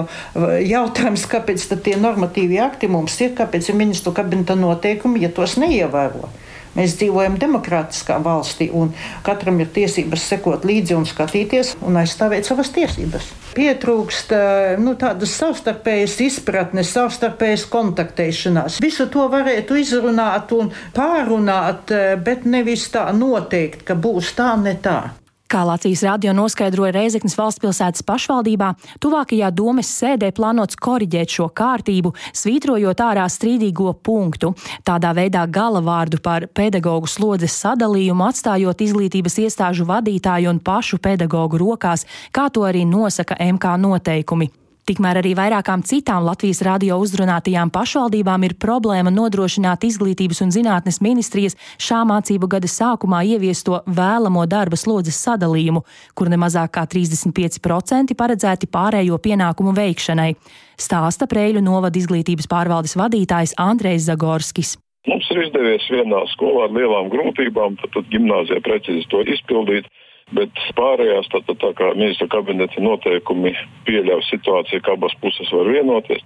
jautājums, 0.65 1.27
kāpēc 1.29 1.67
tie 1.85 1.93
normatīvi 2.01 2.57
akti 2.65 2.89
mums 2.89 3.19
ir, 3.21 3.35
kāpēc 3.37 3.69
ir 3.69 3.77
ministru 3.77 4.09
kabineta 4.17 4.57
noteikumi, 4.57 5.21
ja 5.21 5.29
tos 5.29 5.53
neievēro. 5.61 6.31
Mēs 6.75 6.97
dzīvojam 6.99 7.37
demokrātiskā 7.39 8.17
valstī, 8.23 8.67
un 8.73 8.91
katram 9.23 9.61
ir 9.63 9.71
tiesības 9.75 10.27
sekot 10.33 10.67
līdzi 10.67 10.97
un 10.97 11.07
skatīties 11.07 11.75
un 11.85 11.99
aizstāvēt 12.01 12.47
savas 12.47 12.71
tiesības. 12.75 13.31
Pietrūkst 13.55 14.33
eh, 14.35 14.75
nu, 14.83 14.97
tādas 14.99 15.37
savstarpējas 15.39 16.17
izpratnes, 16.25 16.91
savstarpējas 16.91 17.67
kontaktēšanās. 17.71 18.81
Visu 18.83 19.07
to 19.11 19.29
varētu 19.31 19.79
izrunāt 19.79 20.51
un 20.57 20.73
pārunāt, 20.95 21.95
eh, 21.95 22.15
bet 22.19 22.43
nevis 22.43 22.89
tā 22.91 23.07
noteikt, 23.15 23.87
ka 23.87 23.95
būs 23.95 24.35
tā, 24.35 24.51
ne 24.59 24.75
tā. 24.75 24.99
Kā 25.45 25.61
Latvijas 25.61 26.01
radio 26.01 26.31
noskaidroja 26.33 26.89
Reizeknas 26.95 27.35
valstspilsētas 27.37 28.01
pašvaldībā, 28.07 28.71
tuvākajā 28.97 29.51
domes 29.53 29.91
sēdē 29.93 30.31
plānots 30.33 30.79
koriģēt 30.81 31.35
šo 31.37 31.45
kārtību, 31.53 32.15
svītrojot 32.33 33.03
ārā 33.05 33.27
strīdīgo 33.29 33.93
punktu. 34.01 34.55
Tādā 34.89 35.13
veidā 35.13 35.45
galavārdu 35.45 36.17
par 36.25 36.49
pedagoģu 36.49 37.13
slodzes 37.13 37.61
sadalījumu 37.61 38.25
atstājot 38.25 38.85
izglītības 38.89 39.37
iestāžu 39.45 39.85
vadītāju 39.85 40.49
un 40.49 40.65
pašu 40.65 40.97
pedagoģu 40.97 41.61
rokās, 41.61 42.09
kā 42.33 42.49
to 42.49 42.65
arī 42.65 42.81
nosaka 42.89 43.37
MK 43.37 43.77
noteikumi. 43.85 44.64
Tikmēr 44.85 45.17
arī 45.17 45.31
vairākām 45.33 45.81
citām 45.81 46.27
Latvijas 46.27 46.59
radio 46.61 46.99
uzrunātajām 47.01 47.71
pašvaldībām 47.73 48.43
ir 48.45 48.53
problēma 48.61 49.09
nodrošināt 49.09 49.81
izglītības 49.87 50.43
un 50.45 50.51
zinātnes 50.53 50.99
ministrijas 51.01 51.57
šā 51.81 52.03
mācību 52.05 52.45
gada 52.51 52.69
sākumā 52.69 53.23
ieviesto 53.25 53.79
vēlamo 53.89 54.43
darba 54.45 54.77
slodzes 54.77 55.17
sadalījumu, 55.25 55.81
kur 56.13 56.29
nemazāk 56.29 56.75
kā 56.77 56.85
35% 56.85 58.13
paredzēti 58.13 58.69
pārējo 58.69 59.17
pienākumu 59.25 59.73
veikšanai, 59.73 60.35
stāsta 60.77 61.25
Prēļu 61.33 61.65
novada 61.65 61.97
izglītības 61.97 62.45
pārvaldes 62.45 62.93
vadītājs 63.01 63.57
Andrejs 63.57 64.05
Zagorskis. 64.11 64.77
Mums 65.09 65.25
ir 65.33 65.47
izdevies 65.47 65.89
vienā 65.89 66.21
skolā 66.37 66.69
ar 66.69 66.77
lielām 66.77 67.09
grūtībām, 67.09 67.81
tad, 67.81 67.89
tad 67.97 68.13
gimnāzijā 68.13 68.61
precīzi 68.61 69.09
to 69.09 69.25
izpildīt. 69.33 69.89
Bet 70.33 70.57
pārējās, 70.73 71.27
tā, 71.29 71.43
tā, 71.45 71.53
tā 71.61 71.69
kā 71.77 71.91
ministra 71.93 72.25
kabineta 72.33 72.81
noteikumi 72.81 73.51
pieļauj 73.85 74.23
situāciju, 74.31 74.81
ka 74.81 74.95
abas 74.97 75.13
puses 75.21 75.51
var 75.53 75.69
vienoties, 75.69 76.23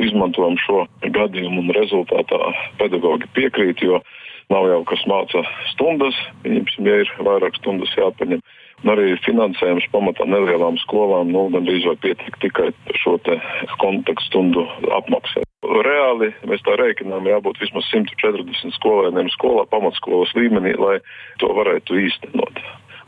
izmantojam 0.00 0.56
šo 0.64 0.86
gadījumu 1.04 1.60
un 1.60 1.74
rezultātā 1.76 2.38
pedagoģi 2.80 3.28
piekrīt, 3.36 3.82
jo 3.84 4.00
nav 4.52 4.68
jau 4.70 4.80
kas 4.88 5.04
māca 5.10 5.42
stundas, 5.74 6.16
viņiem 6.44 6.88
ja 6.88 7.00
ir 7.04 7.12
vairāk 7.26 7.60
stundas 7.60 7.92
jāpaņem. 7.98 8.40
Un 8.84 8.90
arī 8.92 9.14
finansējums 9.24 9.86
pamatā 9.92 10.26
nelielām 10.28 10.76
skolām, 10.82 11.30
nu, 11.32 11.46
gandrīz 11.52 11.86
vai 11.88 11.94
pietiek 12.02 12.36
tikai 12.42 12.66
šo 13.00 13.14
te 13.24 13.38
kontaktu 13.80 14.26
stundu 14.26 14.64
apmaksai. 14.98 15.44
Reāli 15.64 16.32
mēs 16.48 16.64
tā 16.66 16.74
rēķinām, 16.80 17.28
jābūt 17.30 17.62
vismaz 17.62 17.88
140 17.92 18.76
skolēniem 18.76 19.30
skolā, 19.36 19.64
pamatskolas 19.72 20.34
līmenī, 20.36 20.74
lai 20.76 20.98
to 21.40 21.52
varētu 21.56 21.96
īstenot. 22.02 22.60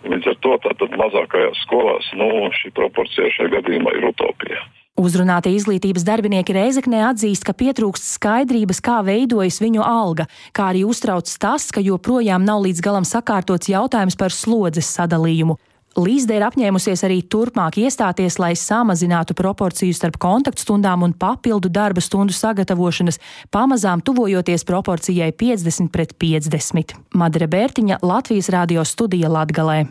Līdz 0.07 0.33
ar 0.33 0.37
to 0.45 0.57
tātad 0.63 0.97
mazākajās 1.01 1.63
skolās 1.67 2.09
nu, 2.19 2.29
šī 2.55 2.73
proporcija 2.77 3.31
šajā 3.35 3.53
gadījumā 3.59 3.95
ir 3.99 4.11
utopija. 4.13 4.63
Uzrunātie 4.97 5.51
izglītības 5.53 6.07
darbinieki 6.09 6.55
Reizeknē 6.57 7.03
atzīst, 7.11 7.45
ka 7.45 7.53
pietrūkst 7.53 8.07
skaidrības, 8.15 8.81
kā 8.81 9.03
veidojas 9.05 9.59
viņu 9.61 9.83
alga, 9.85 10.25
kā 10.57 10.71
arī 10.73 10.87
uztrauc 10.89 11.29
tas, 11.43 11.69
ka 11.69 11.85
joprojām 11.85 12.47
nav 12.49 12.63
līdz 12.65 12.81
galam 12.87 13.05
sakārtots 13.05 13.69
jautājums 13.69 14.17
par 14.17 14.33
slodzes 14.33 14.89
sadalījumu. 14.97 15.59
Līsde 15.97 16.35
ir 16.37 16.45
apņēmusies 16.45 17.07
arī 17.07 17.23
turpmāk 17.25 17.79
iestāties, 17.81 18.37
lai 18.37 18.51
samazinātu 18.53 19.33
proporciju 19.39 19.97
starp 19.97 20.19
kontaktstundām 20.21 21.07
un 21.07 21.15
papildu 21.17 21.71
darba 21.73 22.05
stundu 22.05 22.37
sagatavošanas, 22.37 23.17
pamazām 23.49 24.05
tuvojoties 24.05 24.69
proporcijai 24.69 25.33
50 25.33 25.89
pret 25.95 26.13
50. 26.21 26.99
Madre 27.17 27.49
Bērtiņa, 27.49 28.03
Latvijas 28.05 28.53
radio 28.53 28.85
studija 28.85 29.33
Latgalē. 29.33 29.87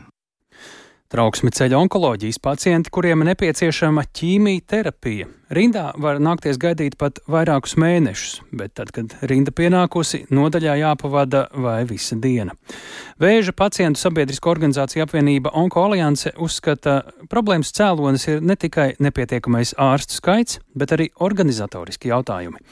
Trauksmi 1.14 1.52
ceļa 1.54 1.78
onkoloģijas 1.84 2.40
pacienti, 2.42 2.90
kuriem 2.90 3.22
nepieciešama 3.28 4.08
ķīmijterapija. 4.18 5.28
Rindā 5.54 5.92
var 6.02 6.18
nākties 6.18 6.58
gaidīt 6.58 6.96
pat 6.98 7.20
vairākus 7.30 7.76
mēnešus, 7.78 8.40
bet 8.58 8.74
tad, 8.80 8.90
kad 8.96 9.14
rinda 9.30 9.54
pienākusi, 9.54 10.24
nodaļā 10.34 10.74
jāpavada 10.82 11.44
vai 11.62 11.84
visa 11.86 12.18
diena. 12.18 12.58
Vēža 13.22 13.54
pacientu 13.54 14.02
sabiedrisko 14.02 14.50
organizāciju 14.56 15.06
apvienība 15.06 15.54
Onko 15.54 15.86
Alianse 15.86 16.34
uzskata, 16.42 16.98
problēmas 17.30 17.76
cēlonis 17.78 18.26
ir 18.34 18.42
ne 18.42 18.58
tikai 18.58 18.96
nepietiekamais 18.98 19.78
ārstu 19.78 20.18
skaits, 20.18 20.58
bet 20.74 20.98
arī 20.98 21.12
organizatoriski 21.22 22.10
jautājumi. 22.16 22.66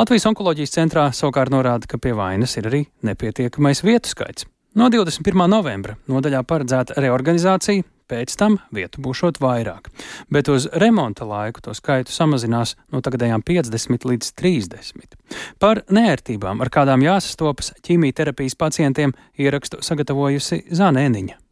Latvijas 0.00 0.30
onkoloģijas 0.32 0.76
centrā 0.80 1.10
savukārt 1.12 1.52
norāda, 1.52 1.92
ka 1.92 2.00
pie 2.00 2.16
vainas 2.16 2.56
ir 2.56 2.72
arī 2.72 2.86
nepietiekamais 3.04 3.84
vietu 3.84 4.16
skaits. 4.16 4.48
No 4.76 4.90
21. 4.92 5.46
novembra 5.48 5.94
nodaļā 6.04 6.42
paredzēta 6.44 6.98
reorganizācija, 7.00 7.80
pēc 8.12 8.34
tam 8.36 8.58
vietu 8.76 9.00
būšot 9.00 9.40
vairāk, 9.40 9.88
bet 10.28 10.50
uz 10.52 10.66
remonta 10.82 11.24
laiku 11.24 11.64
to 11.64 11.72
skaitu 11.72 12.12
samazinās 12.12 12.74
no 12.92 13.00
tagadējām 13.00 13.40
50 13.40 14.04
līdz 14.10 14.34
30. 14.36 15.16
Par 15.64 15.80
nērtībām, 15.88 16.60
ar 16.60 16.72
kādām 16.76 17.06
jāsastopas 17.08 17.72
ķīmijterapijas 17.88 18.58
pacientiem, 18.60 19.16
ierakstu 19.40 19.80
sagatavojusi 19.80 20.66
Zanēniņa. 20.68 21.45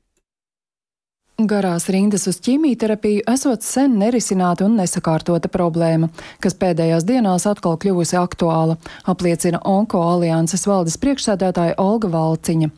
Garās 1.34 1.88
rindas 1.90 2.28
uz 2.30 2.36
ķīmijterapiju 2.46 3.24
esot 3.26 3.64
sen 3.66 3.96
nerisināta 3.98 4.68
un 4.68 4.76
nesakārtota 4.78 5.48
problēma, 5.50 6.06
kas 6.38 6.54
pēdējās 6.54 7.02
dienās 7.08 7.48
atkal 7.50 7.74
kļuvusi 7.82 8.14
aktuāla, 8.20 8.76
apliecina 9.10 9.58
Onko 9.66 9.98
alianses 10.12 10.62
valdes 10.70 10.94
priekšsēdētāja 11.02 11.74
Olga 11.82 12.06
Valciņa. 12.12 12.68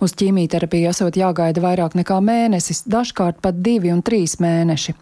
Uz 0.00 0.14
ķīmijterapiju 0.16 0.88
esot 0.94 1.18
jāgaida 1.20 1.60
vairāk 1.60 1.98
nekā 2.00 2.16
mēnesis, 2.24 2.86
dažkārt 2.88 3.42
pat 3.44 3.58
divi 3.60 3.92
un 3.92 4.00
trīs 4.00 4.38
mēneši. 4.40 4.96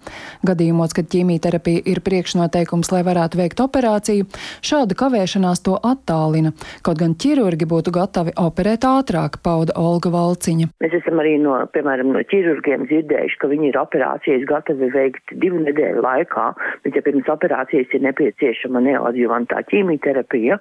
Gadījumos, 0.50 0.96
kad 0.98 1.06
ķīmijterapija 1.14 1.86
ir 1.86 2.02
priekšnoteikums, 2.02 2.90
lai 2.96 3.04
varētu 3.06 3.38
veikt 3.44 3.62
operāciju, 3.62 4.26
šāda 4.58 4.98
kavēšanās 5.04 5.62
to 5.62 5.78
attālina, 5.78 6.50
kaut 6.82 6.98
gan 6.98 7.14
ķirurgi 7.14 7.70
būtu 7.70 7.94
gatavi 7.94 8.34
operēt 8.42 8.90
ātrāk, 8.90 9.38
pauda 9.46 9.78
Olga 9.78 10.10
Valciņa. 10.18 10.72
Mēs 10.82 10.98
esam 10.98 11.22
arī 11.22 11.38
no, 11.46 11.62
piemēram, 11.78 12.10
no 12.18 12.26
ķirurgiem 12.26 12.90
dzirdējuši, 13.04 13.38
ka 13.40 13.52
viņi 13.52 13.70
ir 13.70 13.78
operācijas 13.80 14.48
gatavi 14.48 14.90
veikt 14.94 15.36
divu 15.42 15.60
nedēļu 15.68 16.02
laikā, 16.04 16.48
bet 16.84 16.96
ja 16.96 17.04
pirms 17.04 17.28
operācijas 17.28 17.92
ir 17.92 18.04
nepieciešama 18.08 18.80
neoadjuvantā 18.88 19.62
ķīmijterapija, 19.70 20.58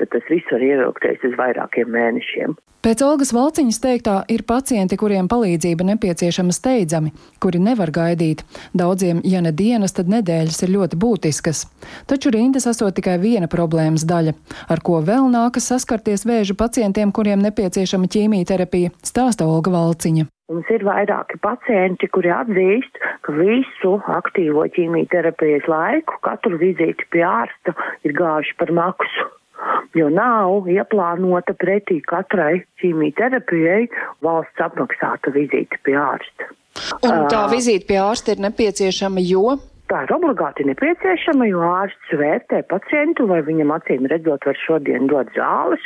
tad 0.00 0.12
tas 0.12 0.28
viss 0.30 0.52
var 0.52 0.64
ievilkties 0.64 1.24
uz 1.28 1.38
vairākiem 1.38 1.90
mēnešiem. 1.92 2.56
Pēc 2.82 2.98
Olgas 3.06 3.30
Valciņas 3.30 3.76
teiktā 3.78 4.14
ir 4.26 4.42
pacienti, 4.42 4.96
kuriem 4.98 5.28
palīdzība 5.30 5.84
nepieciešama 5.92 6.50
steidzami, 6.50 7.12
kuri 7.38 7.60
nevar 7.62 7.92
gaidīt. 7.94 8.42
Daudziem, 8.74 9.20
ja 9.22 9.38
ne 9.38 9.52
dienas, 9.54 9.94
tad 9.94 10.10
nedēļas 10.10 10.64
ir 10.66 10.74
ļoti 10.74 10.98
būtiskas. 10.98 11.62
Taču 12.10 12.34
rindas 12.34 12.66
esot 12.66 12.98
tikai 12.98 13.20
viena 13.22 13.46
problēmas 13.46 14.02
daļa, 14.02 14.34
ar 14.66 14.82
ko 14.82 14.98
vēl 14.98 15.30
nākas 15.30 15.70
saskarties 15.70 16.26
vēža 16.26 16.58
pacientiem, 16.58 17.14
kuriem 17.14 17.46
nepieciešama 17.46 18.10
ķīmijterapija, 18.10 18.90
stāsta 19.06 19.46
Olga 19.46 19.78
Valciņa. 19.78 20.26
Mums 20.52 20.68
ir 20.68 20.82
vairāki 20.84 21.38
pacienti, 21.40 22.10
kuri 22.12 22.28
atzīst, 22.28 22.98
ka 23.24 23.32
visu 23.32 23.94
aktīvo 24.12 24.66
ķīmijterapijas 24.74 25.64
laiku, 25.70 26.18
katru 26.26 26.58
vizīti 26.60 27.06
pie 27.14 27.22
ārsta 27.24 27.72
ir 28.04 28.12
gājuši 28.18 28.58
par 28.60 28.72
maksu. 28.76 29.24
Jo 29.96 30.10
nav 30.12 30.68
ieplānota 30.68 31.54
pretī 31.56 32.02
katrai 32.04 32.66
ķīmijterapijai 32.82 33.86
valsts 34.26 34.64
apmaksāta 34.66 35.32
vizīte 35.32 35.80
pie 35.88 35.96
ārsta. 35.96 36.50
Un 37.00 37.24
tā 37.32 37.46
vizīte 37.48 37.88
pie 37.88 38.02
ārsta 38.04 38.36
ir 38.36 38.44
nepieciešama, 38.44 39.24
jo 39.24 39.56
tā 39.92 40.02
ir 40.06 40.12
obligāti 40.16 40.64
nepieciešama, 40.66 41.46
jo 41.50 41.60
ārsts 41.68 42.14
vērtē 42.16 42.62
pacientu, 42.70 43.26
vai 43.28 43.42
viņam 43.44 43.74
acīm 43.76 44.08
redzot 44.10 44.46
var 44.48 44.58
šodien 44.64 45.08
dot 45.10 45.28
zāles, 45.36 45.84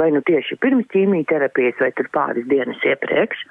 vai 0.00 0.08
nu 0.14 0.22
tieši 0.28 0.56
pirms 0.64 0.88
ķīmijterapijas, 0.94 1.76
vai 1.82 1.90
tur 1.98 2.08
pāris 2.16 2.48
dienas 2.48 2.80
iepriekš. 2.86 3.44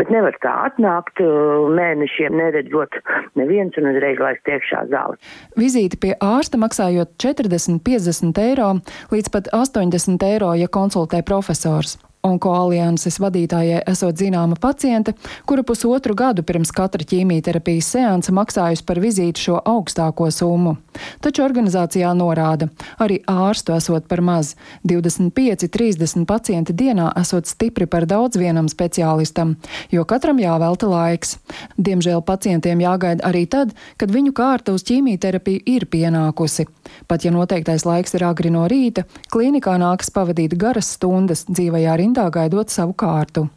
Bet 0.00 0.12
nevar 0.14 0.36
tā 0.44 0.54
atnākt 0.70 1.20
uh, 1.24 1.68
mēnešiem 1.76 2.36
neredzot 2.40 2.96
neviens 3.38 3.76
un 3.80 3.90
uzreiz 3.92 4.20
laist 4.22 4.48
iekšā 4.48 4.86
zāli. 4.92 5.20
Vizīte 5.60 6.00
pie 6.00 6.16
ārsta 6.24 6.60
maksājot 6.60 7.16
40-50 7.22 8.42
eiro 8.46 8.72
līdz 9.12 9.32
pat 9.34 9.52
80 9.52 10.28
eiro, 10.32 10.54
ja 10.56 10.70
konsultē 10.72 11.22
profesors. 11.26 11.98
Onko 12.26 12.50
alianses 12.56 13.20
vadītājai 13.22 13.84
esot 13.86 14.18
zināma 14.18 14.56
paciente, 14.58 15.14
kura 15.46 15.62
pusotru 15.66 16.16
gadu 16.18 16.42
pirms 16.46 16.72
katra 16.74 17.04
ķīmijterapijas 17.06 17.90
seansa 17.94 18.34
maksājusi 18.34 18.82
par 18.86 18.98
vizīti 19.02 19.44
šo 19.46 19.60
augstāko 19.62 20.26
summu. 20.34 20.74
Taču 21.22 21.44
organizācijā 21.44 22.10
norāda, 22.16 22.66
arī 22.98 23.20
ārstu 23.30 23.76
esot 23.76 24.08
par 24.08 24.24
maz- 24.26 24.54
25-30 24.90 26.26
pacienti 26.26 26.72
dienā 26.72 27.12
esot 27.20 27.46
stipri 27.46 27.86
par 27.86 28.06
daudz 28.06 28.36
vienam 28.36 28.66
speciālistam, 28.68 29.56
jo 29.90 30.04
katram 30.04 30.38
jāvelta 30.38 30.88
laiks. 30.88 31.38
Diemžēl 31.78 32.24
pacientiem 32.24 32.80
jāgaida 32.80 33.22
arī 33.22 33.46
tad, 33.48 33.74
kad 33.98 34.10
viņu 34.10 34.32
kārta 34.32 34.72
uz 34.72 34.82
ķīmijterapiju 34.82 35.62
ir 35.66 35.86
pienākusi. 35.86 36.66
Pat 37.06 37.24
ja 37.24 37.30
noteiktais 37.30 37.84
laiks 37.84 38.14
ir 38.14 38.24
agri 38.24 38.50
no 38.50 38.66
rīta, 38.66 39.04
klīnikā 39.30 39.78
nākas 39.78 40.10
pavadīt 40.10 40.56
garas 40.56 40.96
stundas 40.96 41.44
dzīvajā 41.44 41.96
rindā 41.96 42.15
rindā 42.16 42.30
gaidot 42.32 42.70
savu 42.70 42.94
kārtu. 42.94 43.48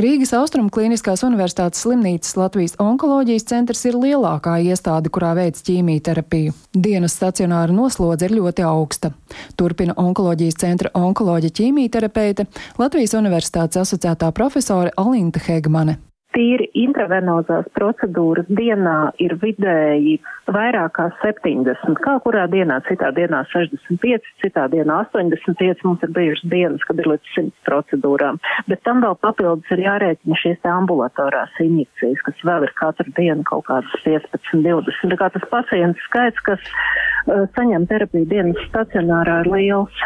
Rīgas 0.00 0.32
Austrum 0.32 0.70
Kliniskās 0.70 1.22
Universitātes 1.26 1.82
slimnīcas 1.84 2.36
Latvijas 2.38 2.76
onkoloģijas 2.80 3.44
centrs 3.44 3.84
ir 3.84 3.98
lielākā 3.98 4.56
iestāde, 4.64 5.10
kurā 5.10 5.34
veids 5.36 5.62
ķīmijterapiju. 5.66 6.54
Dienas 6.72 7.18
stacionāra 7.18 7.74
noslodze 7.74 8.26
ir 8.26 8.36
ļoti 8.38 8.64
augsta. 8.64 9.12
Turpina 9.56 9.94
onkoloģijas 9.98 10.60
centra 10.62 10.90
onkoloģa 10.94 11.50
ķīmijterapeite 11.58 12.46
Latvijas 12.78 13.18
Universitātes 13.18 13.82
asociētā 13.82 14.32
profesore 14.32 14.94
Alinta 14.96 15.42
Hegmane. 15.46 15.98
Tīri 16.34 16.68
intravenozās 16.78 17.68
procedūras 17.76 18.48
dienā 18.48 19.12
ir 19.22 19.34
vidēji 19.42 20.18
vairāk 20.50 20.94
kā 20.96 21.06
70, 21.22 21.98
kā 22.02 22.16
kurā 22.24 22.46
dienā, 22.50 22.80
citā 22.88 23.10
dienā 23.14 23.42
65, 23.52 24.28
citā 24.42 24.66
dienā 24.72 25.00
85, 25.10 25.84
mums 25.86 26.04
ir 26.06 26.12
bijušas 26.16 26.50
dienas, 26.52 26.86
kad 26.88 27.00
ir 27.02 27.10
līdz 27.12 27.34
100 27.36 27.66
procedūrām, 27.68 28.40
bet 28.70 28.82
tam 28.86 29.02
vēl 29.04 29.16
papildus 29.22 29.74
ir 29.74 29.84
jārēķina 29.86 30.40
šīs 30.42 30.68
ambulatorās 30.70 31.54
injekcijas, 31.62 32.24
kas 32.26 32.44
vēl 32.46 32.66
ir 32.66 32.74
katru 32.80 33.14
dienu 33.18 33.46
kaut 33.48 33.66
kādas 33.70 33.94
15, 34.06 34.64
20. 34.66 35.14
Tā 35.14 35.20
kā 35.20 35.30
tas 35.34 35.48
pacients 35.52 36.06
skaits, 36.08 36.44
kas 36.46 36.62
uh, 36.66 37.46
saņem 37.56 37.86
terapiju 37.90 38.28
dienas 38.30 38.60
stacionārā 38.68 39.42
ir 39.44 39.52
liels. 39.54 40.04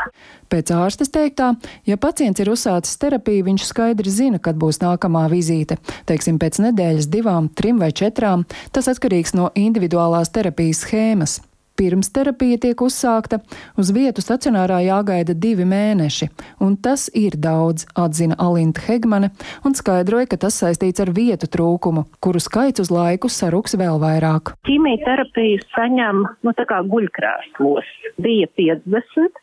Pēc 0.53 0.71
ārstes 0.77 1.11
teiktā, 1.11 1.55
ja 1.89 1.97
pacients 2.01 2.41
ir 2.43 2.51
uzsācis 2.53 2.99
terapiju, 3.01 3.47
viņš 3.49 3.65
skaidri 3.67 4.13
zina, 4.13 4.39
kad 4.43 4.59
būs 4.61 4.79
nākamā 4.83 5.25
vizīte. 5.33 5.79
Teiksim, 6.15 6.37
pēc 6.39 6.61
nedēļas, 6.63 7.09
divām, 7.11 7.49
trim 7.59 7.81
vai 7.83 7.89
četrām. 7.91 8.45
Tas 8.71 8.87
atkarīgs 8.93 9.33
no 9.35 9.49
individuālās 9.59 10.29
terapijas 10.31 10.85
schēmas. 10.85 11.41
Pirms 11.75 12.13
terapija 12.15 12.61
tiek 12.63 12.85
uzsākta, 12.87 13.41
uz 13.75 13.91
vietu 13.91 14.23
stacionārā 14.23 14.77
jāgaida 14.85 15.35
divi 15.35 15.67
mēneši, 15.67 16.29
un 16.63 16.77
tas 16.79 17.09
ir 17.19 17.35
daudz, 17.35 17.89
atzina 17.99 18.39
Alinta 18.39 18.85
Hegmane, 18.85 19.33
un 19.67 19.75
skaidroja, 19.75 20.29
ka 20.31 20.39
tas 20.47 20.61
saistīts 20.63 21.03
ar 21.03 21.11
vietu 21.17 21.51
trūkumu, 21.51 22.07
kuru 22.23 22.39
skaits 22.39 22.85
uz 22.85 22.95
laiku 22.95 23.27
saruks 23.27 23.75
vēl 23.81 23.99
vairāk. 23.99 24.55
Ķīmijterapiju 24.71 25.67
saņem, 25.75 26.23
nu 26.47 26.55
tā 26.55 26.69
kā 26.71 26.79
guļkrēslos, 26.95 27.91
bija 28.23 28.47
50, 28.55 29.43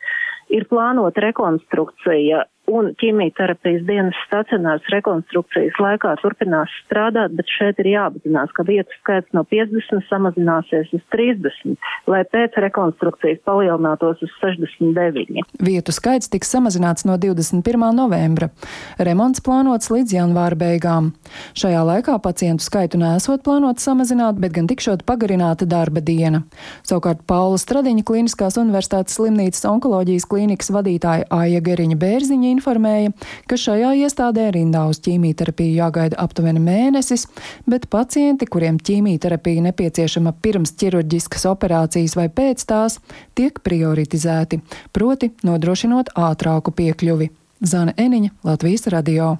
ir 0.56 0.72
plānota 0.72 1.28
rekonstrukcija 1.28 2.46
un 2.72 2.92
ķīmijterapijas 3.02 3.84
dienas 3.88 4.18
stacionāras 4.26 4.88
rekonstrukcijas 4.94 5.78
laikā 5.82 6.14
turpinās 6.22 6.72
strādāt, 6.86 7.36
bet 7.38 7.50
šeit 7.52 7.80
ir 7.84 7.92
jāapzinās, 7.92 8.54
ka 8.56 8.66
vietu 8.68 8.96
skaits 9.00 9.32
no 9.36 9.44
50 9.52 10.06
samazināsies 10.10 10.92
uz 10.96 11.04
30, 11.14 11.76
lai 12.12 12.22
pēc 12.32 12.58
rekonstrukcijas 12.66 13.42
palielinātos 13.48 14.22
uz 14.24 14.36
69. 14.42 15.44
Vietu 15.64 15.96
skaits 15.96 16.32
tiks 16.32 16.52
samazināts 16.54 17.06
no 17.08 17.18
21. 17.22 17.92
novembra. 17.98 18.52
Remonts 19.00 19.44
plānots 19.44 19.92
līdz 19.94 20.16
janvāra 20.20 20.60
beigām. 20.60 21.12
Šajā 21.58 21.84
laikā 21.88 22.18
pacientu 22.24 22.66
skaitu 22.66 23.02
nesot 23.02 23.44
plānots 23.46 23.86
samazināt, 23.88 24.40
bet 24.42 24.56
gan 24.56 24.70
tikšot 24.72 25.04
pagarināta 25.08 25.68
darba 25.70 26.04
diena. 26.04 26.44
Savukārt 26.88 27.26
Paula 27.28 27.60
Stradiņa 27.62 28.06
Kliniskās 28.08 28.60
universitātes 28.62 29.18
slimnīcas 29.20 29.68
onkoloģijas 29.70 30.28
klīnikas 30.32 30.72
vadītāja 30.74 31.28
Aija 31.42 31.62
Geriņa 31.66 32.00
Bērziņa 32.02 32.52
informēja, 32.62 33.12
ka 33.50 33.58
šajā 33.58 33.96
iestādē 34.06 34.52
rindā 34.54 34.86
uz 34.92 35.02
ķīmijterapiju 35.02 35.74
jāgaida 35.82 36.20
aptuveni 36.22 36.62
mēnesis, 36.62 37.26
bet 37.66 37.90
pacienti, 37.90 38.46
kuriem 38.46 38.78
ķīmijterapija 38.78 39.66
nepieciešama 39.72 40.36
pirms 40.46 40.76
ķirurģiskas 40.78 41.48
operācijas 41.50 42.16
vai 42.20 42.30
pēc 42.30 42.66
tās, 42.70 43.00
tiek 43.34 43.58
prioritizēti, 43.66 44.62
proti 44.94 45.34
nodrošinot 45.48 46.14
ātrāku 46.16 46.74
piekļuvi. 46.78 47.32
Zana 47.62 47.94
Eniņa, 47.98 48.32
Latvijas 48.46 48.88
radio. 48.90 49.36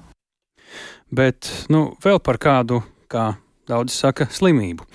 Bet, 1.10 1.48
nu, 1.70 1.92
vēl 2.02 2.22
par 2.22 2.38
kādu, 2.40 2.80
kā 3.10 3.32
daudz 3.68 3.96
saka, 3.98 4.28
slimību. 4.30 4.86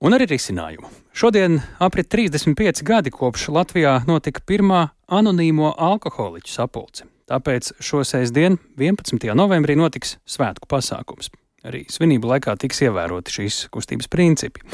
Un 0.00 0.14
arī 0.16 0.24
risinājumu. 0.30 0.88
Šodien 1.12 1.58
aprit 1.76 2.06
35 2.08 2.80
gadi 2.88 3.10
kopš 3.12 3.50
Latvijā 3.52 3.98
notika 4.08 4.40
pirmā 4.48 4.86
anonīmo 5.12 5.74
alkoholiķu 5.76 6.48
sapulce. 6.48 7.04
Tāpēc 7.28 7.74
šo 7.84 8.00
sēsdienu, 8.08 8.56
11. 8.80 9.28
novembrī, 9.36 9.76
notiks 9.76 10.14
svētku 10.24 10.70
pasākums. 10.72 11.28
Arī 11.68 11.82
svinību 11.92 12.30
laikā 12.32 12.54
tiks 12.56 12.80
ievēroti 12.86 13.34
šīs 13.34 13.58
kustības 13.74 14.08
principi. 14.08 14.64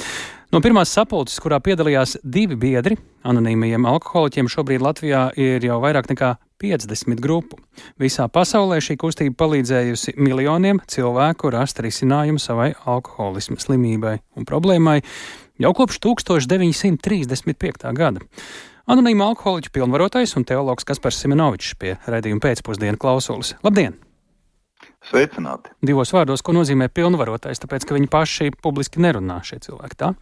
No 0.55 0.61
pirmās 0.63 0.95
sapulces, 0.95 1.43
kurā 1.43 1.59
piedalījās 1.59 2.21
divi 2.23 2.55
biedri, 2.55 2.95
anonīmajiem 3.27 3.91
alkoholiķiem, 3.97 4.47
šobrīd 4.47 4.87
Latvijā 4.87 5.27
ir 5.35 5.67
jau 5.67 5.81
vairāk 5.83 6.07
nekā 6.15 6.37
50 6.63 7.21
grupu. 7.23 7.59
Visā 8.01 8.29
pasaulē 8.33 8.79
šī 8.85 8.97
kustība 9.01 9.37
palīdzējusi 9.43 10.17
miljoniem 10.17 10.81
cilvēku 10.89 11.51
rast 11.55 11.83
risinājumu 11.85 12.41
savai 12.43 12.71
alkoholisma 12.85 13.61
slimībai 13.61 14.17
un 14.37 14.49
problēmai 14.49 15.01
jau 15.63 15.75
kopš 15.77 16.01
1935. 16.07 17.93
gada. 17.97 18.25
Anonīma 18.87 19.33
alkoholiķa 19.33 19.73
pilnvarotais 19.75 20.37
un 20.39 20.45
teologs 20.47 20.87
Kaspars 20.87 21.19
Simenovičs 21.19 21.75
pie 21.81 21.97
raidījuma 22.07 22.45
pēcpusdienu 22.45 23.01
klausulis. 23.03 23.57
Labdien! 23.67 23.97
Sveicināti! 25.07 25.73
Divos 25.87 26.13
vārdos, 26.15 26.43
ko 26.43 26.55
nozīmē 26.55 26.89
pilnvarotais, 26.95 27.59
tāpēc, 27.63 27.87
ka 27.87 27.97
viņi 27.97 28.11
paši 28.11 28.53
publiski 28.63 29.03
nerunā 29.03 29.41
šie 29.47 29.59
cilvēki, 29.67 29.99
tā? 29.99 30.13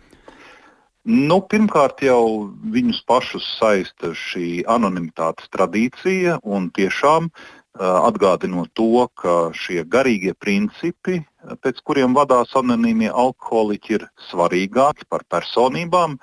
Nu, 1.05 1.43
pirmkārt, 1.45 2.01
jau 2.01 2.49
viņus 2.73 3.03
pašus 3.05 3.45
saista 3.59 4.15
šī 4.17 4.65
anonimitātes 4.65 5.51
tradīcija, 5.53 6.39
un 6.41 6.71
tiešām 6.73 7.27
uh, 7.29 8.07
atgādinot 8.09 8.71
to, 8.73 9.05
ka 9.21 9.53
šie 9.53 9.85
garīgie 9.85 10.33
principi, 10.33 11.19
pēc 11.61 11.83
kuriem 11.85 12.17
vadās 12.17 12.57
anonīmie 12.57 13.11
alkoholiķi, 13.13 13.99
ir 13.99 14.07
svarīgāki 14.31 15.05
par 15.13 15.29
personībām. 15.29 16.17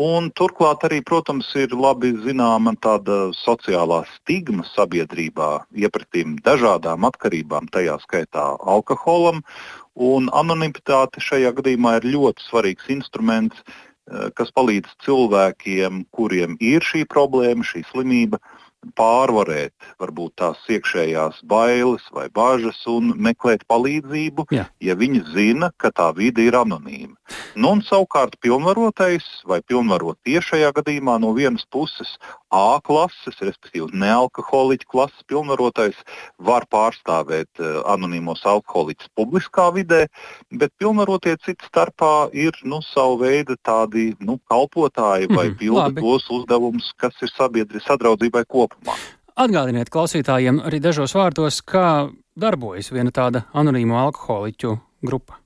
Un 0.00 0.30
turklāt 0.34 0.82
arī, 0.88 1.02
protams, 1.06 1.46
ir 1.54 1.70
labi 1.76 2.10
zināma 2.24 2.72
tāda 2.82 3.28
sociālā 3.36 4.00
stigma 4.16 4.64
sabiedrībā 4.72 5.50
iepratīm 5.76 6.38
dažādām 6.42 7.06
atkarībām, 7.06 7.68
tajā 7.70 7.98
skaitā 8.02 8.56
alkoholam. 8.58 9.44
Un 9.94 10.26
anonimitāte 10.32 11.22
šajā 11.22 11.52
gadījumā 11.60 11.98
ir 12.00 12.08
ļoti 12.16 12.46
svarīgs 12.48 12.90
instruments, 12.96 13.62
kas 14.34 14.50
palīdz 14.56 14.96
cilvēkiem, 15.04 16.04
kuriem 16.14 16.56
ir 16.60 16.84
šī 16.86 17.04
problēma, 17.10 17.66
šī 17.66 17.84
slimība, 17.90 18.40
pārvarēt 18.96 19.74
varbūt 20.00 20.38
tās 20.40 20.60
iekšējās 20.72 21.42
bailes 21.48 22.06
vai 22.16 22.28
bažas 22.32 22.80
un 22.88 23.12
meklēt 23.20 23.66
palīdzību, 23.68 24.46
Jā. 24.54 24.66
ja 24.80 24.96
viņi 24.96 25.22
zina, 25.34 25.70
ka 25.76 25.92
tā 25.92 26.10
vide 26.16 26.46
ir 26.46 26.56
anonīma. 26.56 27.14
Nu, 27.54 27.74
un 27.74 27.84
savukārt 27.84 28.38
pilnvarotais 28.40 29.26
vai 29.48 29.60
pilnvarotie 29.60 30.40
šajā 30.44 30.72
gadījumā 30.80 31.18
no 31.20 31.34
vienas 31.36 31.66
puses 31.68 32.16
A 32.50 32.80
klases, 32.82 33.36
respektīvi 33.38 33.94
nealkoholiķu 34.02 34.88
klases 34.90 35.26
pilnvarotais, 35.30 35.98
var 36.42 36.66
pārstāvēt 36.70 37.62
uh, 37.62 37.80
anonīmos 37.92 38.42
alkoholiķus 38.48 39.12
publiskā 39.18 39.68
vidē, 39.76 40.06
bet 40.50 40.74
pilnvarotie 40.82 41.36
citu 41.44 41.68
starpā 41.70 42.30
ir 42.34 42.58
nu, 42.64 42.82
savu 42.82 43.20
veidu 43.22 43.54
tādi 43.62 44.10
nu, 44.18 44.40
kalpotāji 44.50 45.30
vai 45.30 45.50
mm, 45.52 45.58
pilda 45.62 45.86
labi. 45.88 46.02
tos 46.02 46.26
uzdevumus, 46.40 46.92
kas 46.98 47.14
ir 47.22 47.30
sabiedrības 47.36 47.86
sadraudzībai 47.86 48.44
kopumā. 48.50 48.98
Atgādiniet 49.40 49.92
klausītājiem 49.94 50.58
arī 50.66 50.82
dažos 50.82 51.14
vārdos, 51.16 51.62
kā 51.62 52.10
darbojas 52.34 52.90
viena 52.92 53.14
tāda 53.14 53.46
anonīma 53.54 54.02
alkoholiķu 54.08 54.74
grupa 55.06 55.38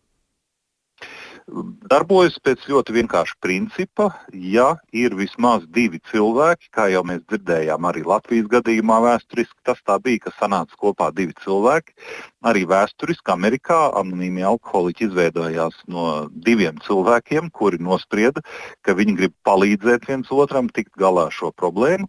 darbojas 1.90 2.36
pēc 2.44 2.64
ļoti 2.70 2.94
vienkārša 2.98 3.36
principa. 3.44 4.08
Ja 4.32 4.74
ir 4.92 5.14
vismaz 5.18 5.66
divi 5.68 6.00
cilvēki, 6.10 6.70
kā 6.74 6.88
jau 6.92 7.04
mēs 7.06 7.22
dzirdējām, 7.28 7.88
arī 7.90 8.04
Latvijas 8.08 8.48
gadījumā 8.52 9.00
vēsturiski 9.04 9.60
tas 9.66 9.80
tā 9.84 9.98
bija, 10.02 10.24
ka 10.26 10.34
sanāca 10.38 10.78
kopā 10.80 11.10
divi 11.14 11.36
cilvēki. 11.44 11.96
Arī 12.44 12.66
vēsturiski 12.68 13.32
Amerikā 13.32 13.78
anonīmi 13.96 14.44
alkoholiķi 14.44 15.06
izveidojās 15.08 15.76
no 15.88 16.28
diviem 16.46 16.76
cilvēkiem, 16.84 17.48
kuri 17.56 17.80
nosprieda, 17.80 18.42
ka 18.84 18.92
viņi 18.98 19.14
grib 19.20 19.34
palīdzēt 19.48 20.08
viens 20.10 20.32
otram 20.32 20.68
tikt 20.68 20.92
galā 21.00 21.28
ar 21.30 21.34
šo 21.34 21.52
problēmu. 21.56 22.08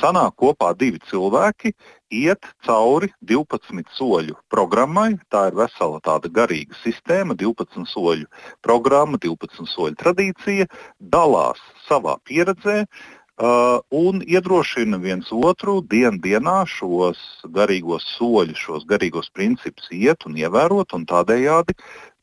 Sanāk 0.00 0.34
kopā 0.42 0.72
divi 0.78 0.98
cilvēki, 1.06 1.70
iet 2.10 2.48
cauri 2.66 3.12
12 3.30 3.86
soļu 3.94 4.34
programmai. 4.50 5.12
Tā 5.30 5.46
ir 5.52 5.60
vesela 5.60 6.02
tāda 6.02 6.32
garīga 6.34 6.74
sistēma, 6.82 7.38
12 7.38 7.86
soļu 7.92 8.26
programma, 8.66 9.22
12 9.22 9.70
soļu 9.70 9.94
tradīcija, 10.02 10.66
dalās 10.98 11.62
savā 11.86 12.18
pieredzē. 12.26 12.82
Uh, 12.82 13.22
un 13.36 14.22
iedrošina 14.24 14.96
viens 14.96 15.28
otru 15.30 15.82
dienu 15.84 16.18
dienā 16.24 16.64
šos 16.66 17.18
garīgos 17.52 18.06
soļus, 18.16 18.56
šos 18.56 18.86
garīgos 18.88 19.28
principus 19.30 19.90
iet 19.92 20.24
un 20.24 20.36
ievērot, 20.40 20.94
un 20.96 21.04
tādējādi 21.04 21.76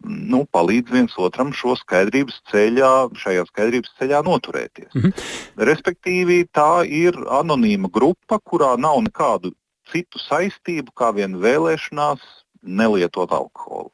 nu, 0.03 0.43
palīdz 0.51 0.91
viens 0.91 1.13
otram 1.17 1.53
šo 1.53 1.75
skaidrības 1.79 2.41
ceļā, 2.51 3.13
šajā 3.15 3.45
skaidrības 3.47 3.93
ceļā 3.99 4.23
noturēties. 4.25 4.89
-hmm. 4.93 5.13
Respektīvi, 5.57 6.47
tā 6.51 6.83
ir 6.89 7.13
anonīma 7.29 7.89
grupa, 7.91 8.39
kurā 8.39 8.75
nav 8.77 8.99
nekādu 9.05 9.53
citu 9.91 10.19
saistību, 10.19 10.91
kā 10.95 11.13
vien 11.13 11.37
vēlēšanās 11.37 12.19
nelietot 12.63 13.31
alkoholu. 13.31 13.91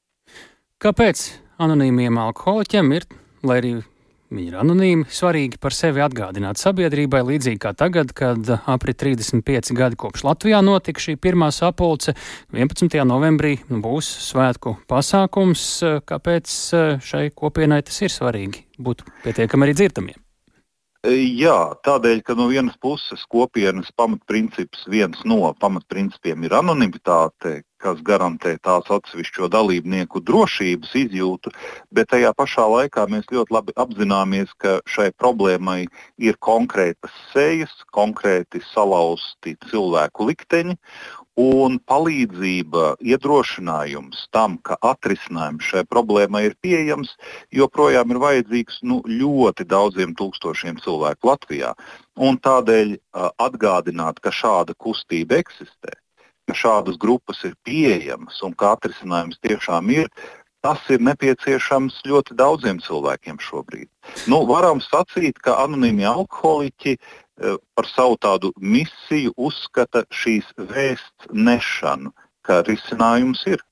Kāpēc 0.80 1.40
anonīmiem 1.60 2.18
alkoholiķiem 2.18 2.92
ir, 2.96 3.06
lai 3.44 3.58
arī 3.60 3.74
Viņi 4.30 4.52
ir 4.52 4.58
anonīmi, 4.62 5.08
svarīgi 5.10 5.58
par 5.58 5.74
sevi 5.74 6.04
atgādināt 6.06 6.60
sabiedrībai, 6.62 7.24
līdzīgi 7.26 7.58
kā 7.64 7.72
tagad, 7.74 8.12
kad 8.14 8.46
aprit 8.70 9.00
35 9.02 9.74
gadi 9.74 9.98
kopš 9.98 10.22
Latvijā 10.28 10.60
notika 10.62 11.02
šī 11.02 11.16
pirmā 11.18 11.48
sapulce. 11.50 12.14
11. 12.54 13.00
novembrī 13.10 13.56
būs 13.66 14.12
svētku 14.28 14.76
pasākums. 14.92 15.66
Kāpēc 16.06 16.56
šai 17.02 17.24
kopienai 17.34 17.82
tas 17.88 17.98
ir 18.06 18.14
svarīgi 18.14 18.68
būt 18.78 19.02
pietiekami 19.26 19.66
arī 19.66 19.78
dzirdamiem? 19.80 20.22
Jā, 21.10 21.58
tādēļ, 21.88 22.22
ka 22.28 22.38
no 22.38 22.50
vienas 22.52 22.78
puses 22.78 23.22
kopienas 23.32 23.90
pamatprincips, 23.98 24.86
viens 24.92 25.26
no 25.26 25.56
pamatprincipiem 25.58 26.44
ir 26.44 26.58
anonimitāte, 26.60 27.62
kas 27.82 28.02
garantē 28.06 28.56
tās 28.64 28.90
atsevišķo 28.92 29.50
dalībnieku 29.54 30.22
drošības 30.28 30.96
izjūtu, 31.04 31.54
bet 31.96 32.12
tajā 32.14 32.34
pašā 32.38 32.68
laikā 32.76 33.08
mēs 33.12 33.30
ļoti 33.32 33.56
labi 33.56 33.76
apzināmies, 33.80 34.52
ka 34.62 34.80
šai 34.90 35.10
problēmai 35.18 35.86
ir 36.18 36.38
konkrētas 36.44 37.16
sejas, 37.34 37.74
konkrēti 37.96 38.62
salauzti 38.74 39.56
cilvēku 39.70 40.30
likteņi, 40.30 40.78
un 41.40 41.78
palīdzība, 41.88 42.98
iedrošinājums 43.00 44.26
tam, 44.36 44.58
ka 44.60 44.76
atrisinājums 44.84 45.70
šai 45.72 45.86
problēmai 45.88 46.44
ir 46.50 46.58
pieejams, 46.60 47.14
joprojām 47.56 48.12
ir 48.12 48.20
vajadzīgs 48.24 48.82
nu, 48.90 49.00
ļoti 49.08 49.68
daudziem 49.70 50.16
tūkstošiem 50.20 50.82
cilvēku 50.84 51.32
Latvijā. 51.32 51.72
Un 52.20 52.42
tādēļ 52.44 52.94
uh, 52.98 53.32
atgādināt, 53.40 54.20
ka 54.20 54.36
šāda 54.36 54.76
kustība 54.76 55.40
eksistē, 55.40 55.96
ka 56.50 56.58
šādas 56.58 56.98
grupas 56.98 57.44
ir 57.46 57.56
pieejamas 57.66 58.42
un 58.46 58.56
ka 58.58 58.74
atrisinājums 58.76 59.38
tiešām 59.46 59.92
ir, 59.94 60.10
tas 60.66 60.82
ir 60.92 61.04
nepieciešams 61.06 62.02
ļoti 62.10 62.36
daudziem 62.40 62.82
cilvēkiem 62.84 63.38
šobrīd. 63.44 63.88
Nu, 64.32 64.44
varam 64.50 64.82
sacīt, 64.84 65.40
ka 65.44 65.60
anonīmi 65.64 66.08
alkoholiķi 66.10 66.96
eh, 66.96 67.60
par 67.76 67.88
savu 67.88 68.18
tādu 68.20 68.52
misiju 68.60 69.36
uzskata 69.38 70.04
šīs 70.10 70.50
vēsts 70.58 71.32
nešanu, 71.32 72.12
ka 72.44 72.64
risinājums 72.68 73.46
ir. 73.54 73.64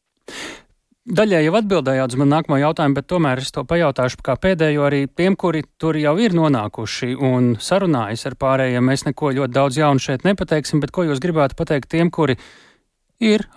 Daļai 1.07 1.45
jau 1.45 1.53
atbildējāt 1.55 2.11
uz 2.11 2.19
manu 2.19 2.33
nākamo 2.35 2.57
jautājumu, 2.59 2.97
bet 2.99 3.05
tomēr 3.07 3.39
es 3.39 3.53
to 3.55 3.61
pajautāšu 3.63 4.19
kā 4.27 4.33
pēdējo 4.43 4.83
arī 4.89 5.05
tiem, 5.07 5.37
kuri 5.39 5.63
tur 5.79 5.95
jau 5.95 6.17
ir 6.19 6.35
nonākuši 6.35 7.13
un 7.23 7.53
sarunājas 7.63 8.27
ar 8.27 8.35
pārējiem. 8.35 8.83
Mēs 8.83 9.05
neko 9.07 9.31
ļoti 9.39 9.55
daudz 9.55 9.79
jaunu 9.79 10.03
šeit 10.03 10.27
nepateiksim, 10.27 10.83
bet 10.83 10.91
ko 10.91 11.07
jūs 11.07 11.23
gribētu 11.23 11.55
pateikt 11.55 11.87
tiem, 11.95 12.11
kuri 12.11 12.35
ir 12.35 12.66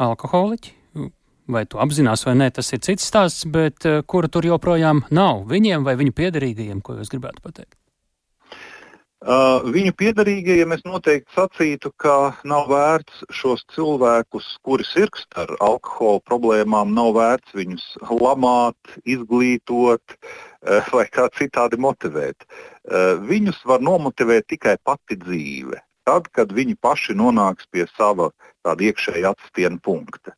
alkoholiķi. 0.00 0.76
Vai 1.50 1.64
tu 1.66 1.80
apzinās 1.82 2.22
vai 2.24 2.36
nē, 2.38 2.50
tas 2.54 2.70
ir 2.72 2.80
cits 2.84 3.08
stāsts, 3.10 3.44
bet 3.50 3.84
uh, 3.88 4.00
kura 4.06 4.30
tur 4.30 4.46
joprojām 4.46 5.02
nav? 5.10 5.42
Viņiem 5.50 5.82
vai 5.84 5.96
viņu 5.98 6.14
piederīgajiem, 6.14 6.80
ko 6.80 6.94
jūs 7.00 7.10
gribētu 7.10 7.42
pateikt? 7.42 7.74
Uh, 9.20 9.66
viņu 9.68 9.92
piedarīgajiem 10.00 10.70
es 10.72 10.84
noteikti 10.86 11.34
sacītu, 11.36 11.90
ka 12.00 12.14
nav 12.48 12.70
vērts 12.70 13.26
šos 13.36 13.66
cilvēkus, 13.74 14.46
kuri 14.64 14.86
sirgst 14.88 15.28
ar 15.36 15.52
alkohola 15.60 16.22
problēmām, 16.24 16.94
nav 16.96 17.12
vērts 17.18 17.52
viņus 17.58 17.84
lamāt, 18.14 18.94
izglītot 19.04 20.16
uh, 20.16 20.88
vai 20.94 21.04
kā 21.12 21.28
citādi 21.36 21.76
motivēt. 21.76 22.48
Uh, 22.48 23.20
viņus 23.28 23.60
var 23.68 23.84
nomotivēt 23.84 24.48
tikai 24.54 24.78
pati 24.80 25.20
dzīve 25.20 25.82
tad, 26.10 26.30
kad 26.34 26.52
viņi 26.54 26.76
paši 26.82 27.14
nonāks 27.18 27.68
pie 27.70 27.86
sava 27.96 28.30
tāda 28.66 28.86
iekšēja 28.90 29.32
atstiena 29.34 29.80
punkta. 29.82 30.34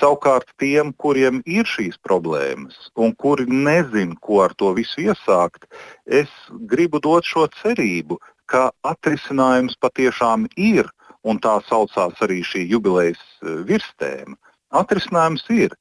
Savukārt 0.00 0.50
tiem, 0.60 0.92
kuriem 0.96 1.42
ir 1.46 1.68
šīs 1.68 1.98
problēmas 2.06 2.76
un 2.96 3.14
kuri 3.14 3.46
nezin, 3.50 4.14
ko 4.20 4.42
ar 4.46 4.54
to 4.58 4.72
visu 4.78 5.04
iesākt, 5.08 5.68
es 6.06 6.32
gribu 6.70 7.00
dot 7.04 7.28
šo 7.28 7.46
cerību, 7.60 8.18
ka 8.50 8.70
atrisinājums 8.84 9.76
patiešām 9.80 10.48
ir, 10.56 10.88
un 11.24 11.40
tā 11.40 11.58
saucās 11.68 12.20
arī 12.24 12.42
šī 12.44 12.66
jubilejas 12.72 13.22
eh, 13.42 13.62
virstēma. 13.68 14.36
Atrisinājums 14.74 15.44
ir, 15.54 15.74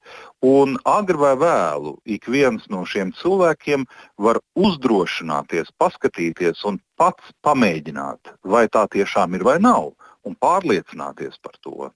un 0.45 0.76
agri 0.86 1.17
vai 1.17 1.34
vēlu 1.41 1.95
ik 2.15 2.28
viens 2.30 2.67
no 2.69 2.84
šiem 2.86 3.09
cilvēkiem 3.17 3.88
var 4.21 4.38
uzdrošināties, 4.53 5.71
paskatīties 5.82 6.61
un 6.69 6.78
pats 7.01 7.34
pamēģināt, 7.41 8.36
vai 8.45 8.67
tā 8.69 8.86
tiešām 8.93 9.34
ir 9.34 9.47
vai 9.47 9.57
nav, 9.63 9.95
un 10.28 10.36
pārliecināties 10.39 11.39
par 11.43 11.55
to. 11.61 11.91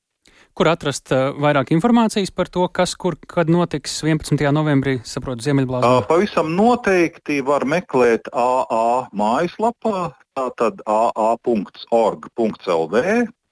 Kur 0.57 0.67
atrast 0.71 1.11
uh, 1.13 1.31
vairāk 1.37 1.71
informācijas 1.75 2.31
par 2.35 2.47
to, 2.51 2.67
kas 2.73 2.95
kur 2.99 3.15
kad 3.29 3.49
notiks 3.49 4.03
11. 4.03 4.51
novembrī, 4.53 4.99
saprotu, 5.07 5.45
Ziemeļblāzā? 5.45 5.87
Uh, 5.87 6.01
pavisam 6.09 6.47
noteikti 6.57 7.41
var 7.45 7.65
meklēt 7.69 8.27
AA 8.33 9.07
mājaslapā, 9.15 10.11
tātad 10.37 10.81
aa.org.lv, 10.85 11.37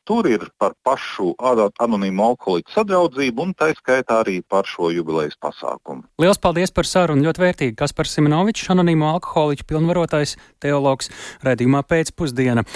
Tur 0.06 0.28
ir 0.30 0.44
par 0.62 0.76
pašu 0.86 1.32
anonīmu 1.42 2.22
alkoholiķu 2.28 2.76
sadraudzību 2.76 3.42
un 3.42 3.54
tā 3.58 3.72
skaitā 3.74 4.20
arī 4.22 4.36
par 4.46 4.70
šo 4.70 4.92
jubilejas 4.94 5.34
pasākumu. 5.42 6.06
Lielas 6.22 6.38
paldies 6.38 6.70
par 6.70 6.86
sarunu. 6.86 7.26
Ļoti 7.26 7.42
vērtīgi. 7.42 7.74
Kaspars 7.80 8.14
Simonovičs, 8.14 8.70
anonīmo 8.70 9.10
alkoholiķu 9.16 9.66
pilnvarotais 9.66 10.36
teologs, 10.62 11.10
redzījumā 11.42 11.82
pēcpusdiena. 11.90 12.68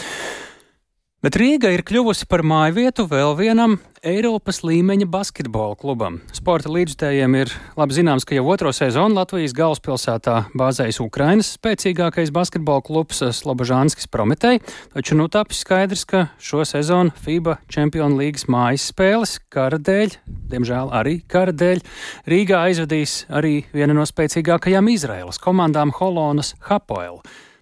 Bet 1.20 1.36
Rīga 1.36 1.68
ir 1.76 1.82
kļuvusi 1.84 2.24
par 2.32 2.46
māju 2.48 2.78
vietu 2.78 3.04
vēl 3.12 3.34
vienam 3.36 3.74
Eiropas 4.08 4.62
līmeņa 4.64 5.04
basketbola 5.12 5.76
klubam. 5.76 6.22
Sporta 6.32 6.72
līdzstājiem 6.72 7.34
ir 7.42 7.52
labi 7.76 7.98
zināms, 7.98 8.24
ka 8.24 8.38
jau 8.38 8.46
otro 8.54 8.72
sezonu 8.72 9.18
Latvijas 9.18 9.52
galvaspilsētā 9.58 10.38
bāzējas 10.56 11.02
Ukrainas 11.04 11.50
spēcīgākais 11.58 12.32
basketbola 12.32 12.86
klubs 12.88 13.20
Slobožānskis 13.36 14.08
Prometei, 14.08 14.62
taču 14.96 15.20
nu 15.20 15.28
tapis 15.28 15.60
skaidrs, 15.66 16.06
ka 16.08 16.24
šo 16.40 16.64
sezonu 16.64 17.12
FIBA 17.20 17.58
Champions 17.68 18.16
League 18.16 18.48
mājas 18.48 18.88
spēles 18.94 19.36
kara 19.52 19.76
dēļ, 19.76 20.16
diemžēl 20.56 20.96
arī 21.02 21.18
kara 21.28 21.52
dēļ, 21.52 21.84
Rīgā 22.32 22.64
aizvedīs 22.70 23.26
arī 23.28 23.66
viena 23.76 24.00
no 24.00 24.08
spēcīgākajām 24.08 24.88
Izraēlas 24.96 25.44
komandām 25.44 25.92
Holonas 26.00 26.56
Hapoel. 26.72 27.20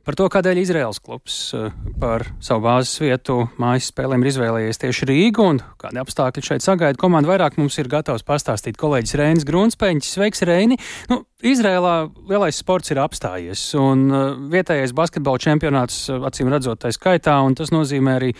Par 0.08 0.16
to, 0.16 0.30
kādēļ 0.32 0.62
Izraels 0.62 1.02
klubs 1.04 1.34
eh, 1.52 1.66
par 2.00 2.24
savu 2.40 2.62
bāzes 2.64 3.02
vietu 3.04 3.42
mājas 3.60 3.90
spēlēm 3.92 4.22
ir 4.24 4.30
izvēlējies 4.30 4.80
tieši 4.80 5.08
Rīgu 5.10 5.44
un 5.44 5.58
kādi 5.82 6.00
apstākļi 6.00 6.44
šeit 6.48 6.64
sagaida 6.64 6.96
komandu, 7.02 7.28
vairāk 7.34 7.58
mums 7.60 7.76
ir 7.82 7.90
gatavs 7.92 8.24
pastāstīt 8.24 8.80
kolēģis 8.80 9.18
Reinis 9.20 9.48
Grunspēņš. 9.50 10.12
Sveiks, 10.14 10.46
Reini! 10.48 10.78
Nu, 11.12 11.26
Izrēlā 11.44 11.98
lielais 12.32 12.56
sports 12.56 12.94
ir 12.96 13.02
apstājies, 13.04 13.66
un 13.76 14.06
uh, 14.08 14.24
vietējais 14.48 14.96
basketbola 14.96 15.44
čempionāts, 15.44 16.00
uh, 16.08 16.24
acīm 16.32 16.54
redzot, 16.56 16.80
tā 16.86 16.94
skaitā, 16.96 17.36
un 17.44 17.60
tas 17.60 17.76
nozīmē 17.76 18.16
arī 18.22 18.32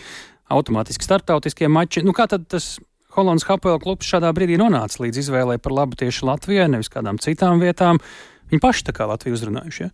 automātiski 0.48 1.04
startautiskie 1.04 1.68
mači. 1.68 2.00
Nu, 2.00 2.16
kā 2.16 2.30
tad 2.32 2.48
tas 2.48 2.78
Holandas 3.12 3.44
Hapela 3.44 3.76
klubs 3.82 4.08
šādā 4.08 4.32
brīdī 4.32 4.56
nonāca 4.56 5.04
līdz 5.04 5.20
izvēlei 5.20 5.60
par 5.60 5.76
labu 5.82 6.00
tieši 6.00 6.32
Latvijai, 6.32 6.72
nevis 6.72 6.88
kādām 6.96 7.20
citām 7.20 7.60
vietām? 7.60 8.00
Viņi 8.50 8.64
paši 8.64 8.88
tā 8.88 8.96
kā 8.96 9.08
Latviju 9.08 9.38
uzrunājuši. 9.38 9.86
Ja? 9.86 9.92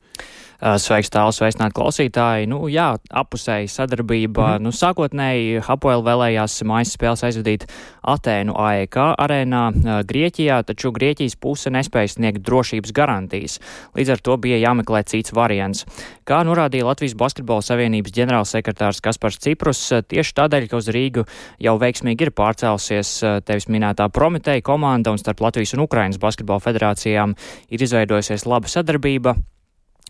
Sveiks, 0.80 1.11
tāls, 1.12 1.36
sveicināt 1.36 1.74
klausītāji. 1.76 2.46
Nu, 2.48 2.62
jā, 2.72 2.94
apusēji 3.11 3.68
sadarbība. 3.68 4.46
Mm 4.46 4.55
-hmm. 4.55 4.62
nu, 4.64 4.70
sākotnēji 4.72 5.61
Hapoel 5.66 6.00
vēlējās 6.07 6.62
mājas 6.64 6.94
spēles 6.94 7.24
aizvadīt 7.26 7.66
Atēnu 8.05 8.55
AEK 8.57 8.96
arēnā 9.18 9.62
Grieķijā, 10.07 10.62
taču 10.62 10.92
Grieķijas 10.92 11.36
puse 11.36 11.70
nespēja 11.70 12.09
sniegt 12.09 12.40
drošības 12.46 12.92
garantijas. 12.92 13.61
Līdz 13.96 14.11
ar 14.11 14.18
to 14.18 14.36
bija 14.36 14.57
jāmeklē 14.68 15.02
cits 15.05 15.32
variants. 15.32 15.84
Kā 16.24 16.44
norādīja 16.44 16.84
Latvijas 16.84 17.14
Basketbola 17.14 17.62
Savienības 17.62 18.12
ģenerālsekretārs 18.12 19.00
Kaspars 19.00 19.38
Ciprus, 19.38 19.92
tieši 20.09 20.34
tādēļ, 20.34 20.68
ka 20.68 20.76
uz 20.76 20.88
Rīgu 20.88 21.24
jau 21.59 21.78
veiksmīgi 21.78 22.22
ir 22.22 22.30
pārcēlusies 22.30 23.42
tevis 23.44 23.68
minētā 23.68 24.09
Prometēja 24.09 24.62
komanda 24.62 25.11
un 25.11 25.18
starp 25.18 25.40
Latvijas 25.40 25.74
un 25.74 25.80
Ukrainas 25.80 26.18
basketbola 26.18 26.61
federācijām 26.61 27.34
ir 27.68 27.82
izveidojusies 27.82 28.43
laba 28.51 28.70
sadarbība. 28.70 29.36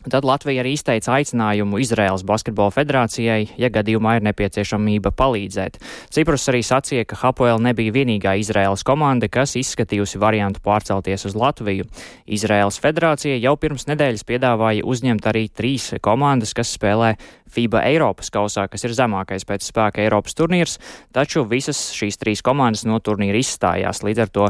Tad 0.05 0.24
Latvija 0.24 0.61
arī 0.61 0.74
izteica 0.76 1.14
aicinājumu 1.16 1.78
Izraēlas 1.80 2.26
basketbola 2.28 2.72
federācijai, 2.74 3.47
ja 3.57 3.70
gadījumā 3.72 4.18
ir 4.18 4.26
nepieciešamība 4.26 5.14
palīdzēt. 5.16 5.78
Ciprus 6.12 6.45
arī 6.53 6.61
sacīja, 6.66 7.07
ka 7.09 7.16
Hapoel 7.22 7.62
nebija 7.64 7.95
vienīgā 7.95 8.35
Izraēlas 8.43 8.85
komanda, 8.85 9.30
kas 9.32 9.57
izskatījusi 9.57 10.20
variantu 10.20 10.61
pārcelties 10.64 11.24
uz 11.30 11.39
Latviju. 11.41 11.89
Izraēlas 12.28 12.80
federācija 12.85 13.39
jau 13.41 13.57
pirms 13.57 13.89
nedēļas 13.89 14.28
piedāvāja 14.28 14.85
uzņemt 14.85 15.30
arī 15.32 15.47
trīs 15.49 15.95
komandas, 16.05 16.53
kas 16.53 16.76
spēlē 16.76 17.14
FIBA 17.51 17.84
Eiropas 17.90 18.30
kausā, 18.32 18.64
kas 18.70 18.86
ir 18.86 18.95
zemākais 18.97 19.45
pēc 19.47 19.66
spēka 19.66 20.03
Eiropas 20.05 20.36
turnīrs, 20.38 20.78
taču 21.14 21.45
visas 21.49 21.90
šīs 21.95 22.18
trīs 22.20 22.42
komandas 22.45 22.86
no 22.88 22.99
turnīra 23.05 23.38
izstājās. 23.40 24.03
Līdz 24.07 24.24
ar 24.24 24.32
to 24.34 24.49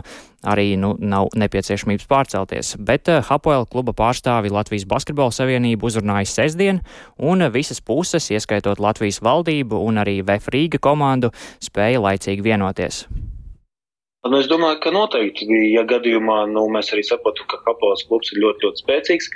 arī 0.54 0.74
nu, 0.80 0.94
nav 1.00 1.32
nepieciešamības 1.40 2.08
pārcelties. 2.08 2.74
Bet 2.78 3.10
uh, 3.10 3.20
Hapoel 3.24 3.66
kluba 3.70 3.96
pārstāvi 3.96 4.52
Latvijas 4.54 4.86
Basketbola 4.88 5.34
Savienību 5.34 5.90
uzrunāja 5.90 6.30
sestdien, 6.30 6.82
un 7.18 7.44
visas 7.54 7.82
puses, 7.84 8.30
ieskaitot 8.30 8.82
Latvijas 8.82 9.22
valdību 9.24 9.84
un 9.84 10.02
arī 10.04 10.20
VF 10.22 10.52
Rīga 10.54 10.82
komandu, 10.84 11.32
spēja 11.64 12.02
laicīgi 12.04 12.44
vienoties. 12.52 13.06
Nu, 14.24 14.38
es 14.40 14.46
domāju, 14.48 14.78
ka 14.80 14.90
noteikti, 14.94 15.44
ja 15.74 15.82
gadījumā 15.84 16.46
nu, 16.48 16.62
mēs 16.72 16.88
arī 16.94 17.02
saprotam, 17.04 17.44
ka 17.50 17.58
Hapoels 17.66 18.06
klubs 18.08 18.30
ir 18.32 18.38
ļoti, 18.40 18.64
ļoti 18.64 18.80
spēcīgs. 18.80 19.26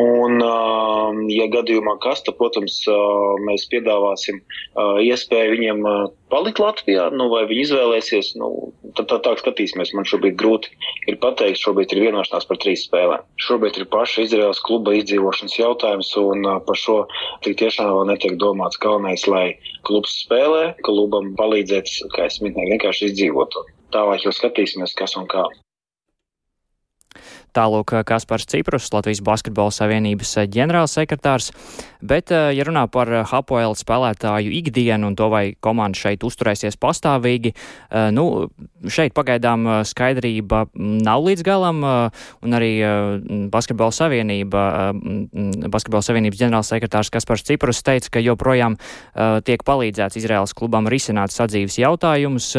Un, 0.00 0.40
ja 1.28 1.48
gadījumā 1.52 1.98
kas, 2.00 2.22
tad, 2.24 2.38
protams, 2.38 2.78
mēs 3.44 3.66
piedāvāsim 3.68 4.38
iespēju 5.04 5.50
viņiem 5.52 5.82
palikt 6.32 6.62
Latvijā, 6.62 7.10
nu, 7.12 7.26
vai 7.28 7.42
viņi 7.50 7.66
izvēlēsies, 7.66 8.30
nu, 8.40 8.48
tad 8.96 9.10
tā, 9.10 9.18
tā 9.26 9.34
skatīsimies. 9.42 9.92
Man 9.98 10.08
šobrīd 10.08 10.38
grūti 10.40 10.72
ir 11.12 11.18
pateikt, 11.20 11.60
šobrīd 11.60 11.92
ir 11.92 12.00
vienošanās 12.06 12.48
par 12.48 12.60
trīs 12.64 12.86
spēlēm. 12.88 13.26
Šobrīd 13.44 13.76
ir 13.82 13.90
paša 13.92 14.24
Izraels 14.24 14.62
kluba 14.64 14.94
izdzīvošanas 15.02 15.58
jautājums, 15.58 16.14
un 16.22 16.48
par 16.64 16.80
šo 16.80 17.02
tik 17.44 17.58
tiešām 17.60 17.92
vēl 17.92 18.08
netiek 18.14 18.40
domāts. 18.40 18.80
Galvenais, 18.80 19.26
lai 19.28 19.44
klubs 19.84 20.16
spēlē, 20.24 20.70
klubam 20.86 21.34
palīdzēt, 21.36 21.92
kā 22.16 22.30
es 22.30 22.40
minēju, 22.40 22.72
vienkārši 22.78 23.12
izdzīvot 23.12 23.60
tālāk 23.94 24.26
jau 24.26 24.34
skatīsimies, 24.34 24.96
kas 24.98 25.16
un 25.20 25.28
kā. 25.30 25.48
Tālūk 27.50 27.92
Kaspars 28.06 28.46
Ciprus, 28.46 28.86
Latvijas 28.94 29.20
Basketbola 29.26 29.72
Savienības 29.74 30.36
ģenerālsekretārs, 30.54 31.50
bet, 31.98 32.30
eh, 32.30 32.52
ja 32.54 32.64
runā 32.64 32.86
par 32.86 33.10
Hapoelu 33.26 33.74
spēlētāju 33.74 34.52
ikdienu 34.54 35.08
un 35.10 35.16
to, 35.16 35.28
vai 35.28 35.56
komanda 35.60 35.98
šeit 35.98 36.22
uzturēsies 36.22 36.78
pastāvīgi, 36.78 37.54
eh, 37.90 38.10
nu, 38.14 38.50
šeit 38.86 39.14
pagaidām 39.14 39.66
eh, 39.66 39.82
skaidrība 39.84 40.68
nav 40.74 41.24
līdz 41.26 41.42
galam, 41.42 41.82
un 42.42 42.50
arī 42.54 42.70
Basketbola 43.50 43.90
Savienība, 43.90 44.92
Basketbola 45.70 46.02
Savienības 46.02 46.38
ģenerālsekretārs 46.38 47.10
Kaspars 47.10 47.42
Ciprus 47.42 47.82
teica, 47.82 48.10
ka 48.10 48.20
joprojām 48.20 48.76
tiek 49.44 49.62
palīdzēts 49.64 50.16
Izraels 50.16 50.54
klubam 50.54 50.86
risināt 50.86 51.34
sadzīves 51.34 51.78
jautājumus 51.78 52.56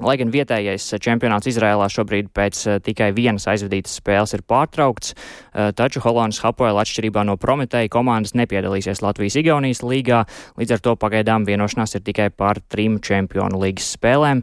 Lai 0.00 0.14
gan 0.16 0.30
vietējais 0.32 0.86
čempionāts 1.04 1.50
Izrēlā 1.50 1.84
šobrīd 1.92 2.30
pēc 2.32 2.60
uh, 2.64 2.78
tikai 2.80 3.10
vienas 3.12 3.44
aizvadītas 3.50 3.98
spēles 4.00 4.32
ir 4.32 4.44
pārtraukts, 4.48 5.12
uh, 5.12 5.68
taču 5.76 6.00
Holandas 6.00 6.40
Hapoela 6.40 6.80
atšķirībā 6.80 7.26
no 7.28 7.36
Prometēja 7.36 7.92
komandas 7.92 8.32
nepiedalīsies 8.40 9.04
Latvijas-Igaunijas 9.04 9.84
līgā, 9.84 10.22
līdz 10.56 10.78
ar 10.78 10.82
to 10.88 10.96
pagaidām 10.96 11.44
vienošanās 11.44 11.98
ir 11.98 12.06
tikai 12.08 12.30
par 12.32 12.62
trim 12.72 13.02
čempionu 13.04 13.60
līgas 13.60 13.92
spēlēm, 13.98 14.40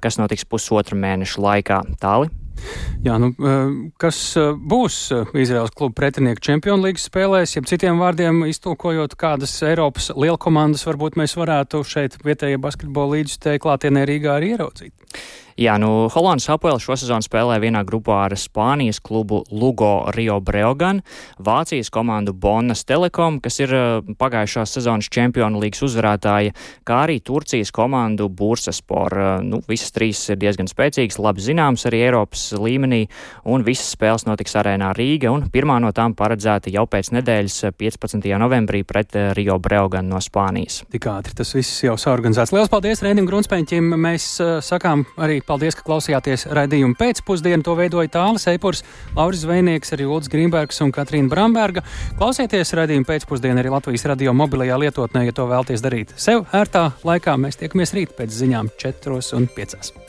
kas 0.00 0.16
notiks 0.16 0.48
pusotra 0.48 0.96
mēneša 0.96 1.44
laikā. 1.44 1.84
Tāli? 2.00 2.32
Jā, 3.06 3.16
nu, 3.22 3.30
kas 4.00 4.18
būs 4.70 4.98
Izraels 5.38 5.74
kluba 5.76 5.94
pretinieku 6.00 6.42
čempionu 6.48 6.88
līgas 6.88 7.06
spēlēs, 7.10 7.56
ja 7.56 7.62
citiem 7.68 8.00
vārdiem 8.02 8.44
iztulkojot, 8.50 9.14
kādas 9.20 9.54
Eiropas 9.66 10.10
lielkomandas 10.16 10.86
varbūt 10.88 11.18
mēs 11.20 11.36
varētu 11.38 11.84
šeit 11.86 12.18
vietējie 12.26 12.60
basketbola 12.62 13.18
līdzstēji 13.20 13.62
klātienē 13.62 14.06
Rīgā 14.08 14.38
arī 14.40 14.54
ieraudzīt? 14.56 14.94
Jā, 15.56 15.78
nu, 15.80 16.04
Holandas 16.12 16.50
Apoel 16.52 16.76
šosezon 16.76 17.22
spēlē 17.24 17.54
vienā 17.62 17.80
grupā 17.88 18.18
ar 18.26 18.34
Spānijas 18.36 18.98
klubu 19.00 19.38
Lugo 19.48 20.04
Rio 20.12 20.34
Breogan, 20.44 20.98
Vācijas 21.40 21.88
komandu 21.88 22.34
Bonnas 22.36 22.82
Telekom, 22.84 23.38
kas 23.40 23.56
ir 23.64 23.72
uh, 23.72 24.10
pagājušās 24.20 24.76
sezonas 24.76 25.08
čempionu 25.08 25.62
līgas 25.62 25.80
uzvarētāja, 25.86 26.52
kā 26.84 26.98
arī 27.06 27.22
Turcijas 27.24 27.72
komandu 27.72 28.26
Bursaspor. 28.28 29.16
Uh, 29.16 29.30
nu, 29.48 29.62
visas 29.64 29.94
trīs 29.96 30.20
ir 30.28 30.36
diezgan 30.42 30.68
spēcīgas, 30.68 31.16
labi 31.24 31.46
zināmas 31.46 31.86
arī 31.88 32.02
Eiropas 32.10 32.50
līmenī, 32.52 33.06
un 33.48 33.64
visas 33.64 33.94
spēles 33.96 34.28
notiks 34.28 34.58
arēnā 34.60 34.92
Rīga, 35.00 35.32
un 35.32 35.48
pirmā 35.48 35.78
no 35.80 35.94
tām 35.96 36.12
paredzēta 36.20 36.68
jau 36.76 36.84
pēc 36.84 37.14
nedēļas 37.16 37.70
15. 37.80 38.20
Uh, 38.20 38.36
novembrī 38.44 38.84
pret 38.84 39.16
Rio 39.40 39.56
Breogan 39.56 40.12
no 40.12 40.20
Spānijas. 40.20 40.82
Tik 40.92 41.08
ātri 41.16 41.40
tas 41.40 41.56
viss 41.56 41.80
jau 41.88 41.96
saorganizēts. 41.96 42.52
Lielas 42.52 42.76
paldies 42.76 43.00
Rēnim 43.08 43.32
Grunspēņķim! 43.32 43.96
Mēs 44.04 44.28
uh, 44.44 44.58
sakām 44.60 45.08
arī 45.16 45.40
paldies, 45.48 45.76
ka 45.78 45.84
klausījāties 45.86 46.46
raidījumu 46.56 46.98
pēcpusdienu. 47.00 47.64
To 47.66 47.76
veidoja 47.78 48.12
Tālis 48.18 48.48
Eipurs, 48.52 48.82
Lauris 49.16 49.44
Zvejnieks, 49.44 49.94
arī 49.96 50.08
Ulds 50.10 50.30
Grīmbergs 50.32 50.82
un 50.84 50.94
Katrīna 50.94 51.32
Bramberga. 51.32 51.84
Klausieties 52.18 52.74
raidījumu 52.78 53.08
pēcpusdienu 53.08 53.62
arī 53.62 53.72
Latvijas 53.74 54.08
radio 54.10 54.34
mobilajā 54.36 54.80
lietotnē, 54.86 55.26
ja 55.28 55.36
to 55.36 55.48
vēlties 55.50 55.84
darīt 55.84 56.16
sev 56.20 56.44
ērtā 56.56 56.90
laikā. 57.06 57.38
Mēs 57.40 57.62
tiekamies 57.62 57.96
rīt 57.96 58.18
pēc 58.18 58.34
ziņām 58.42 58.74
4 58.82 59.22
un 59.38 59.48
5. 59.56 60.05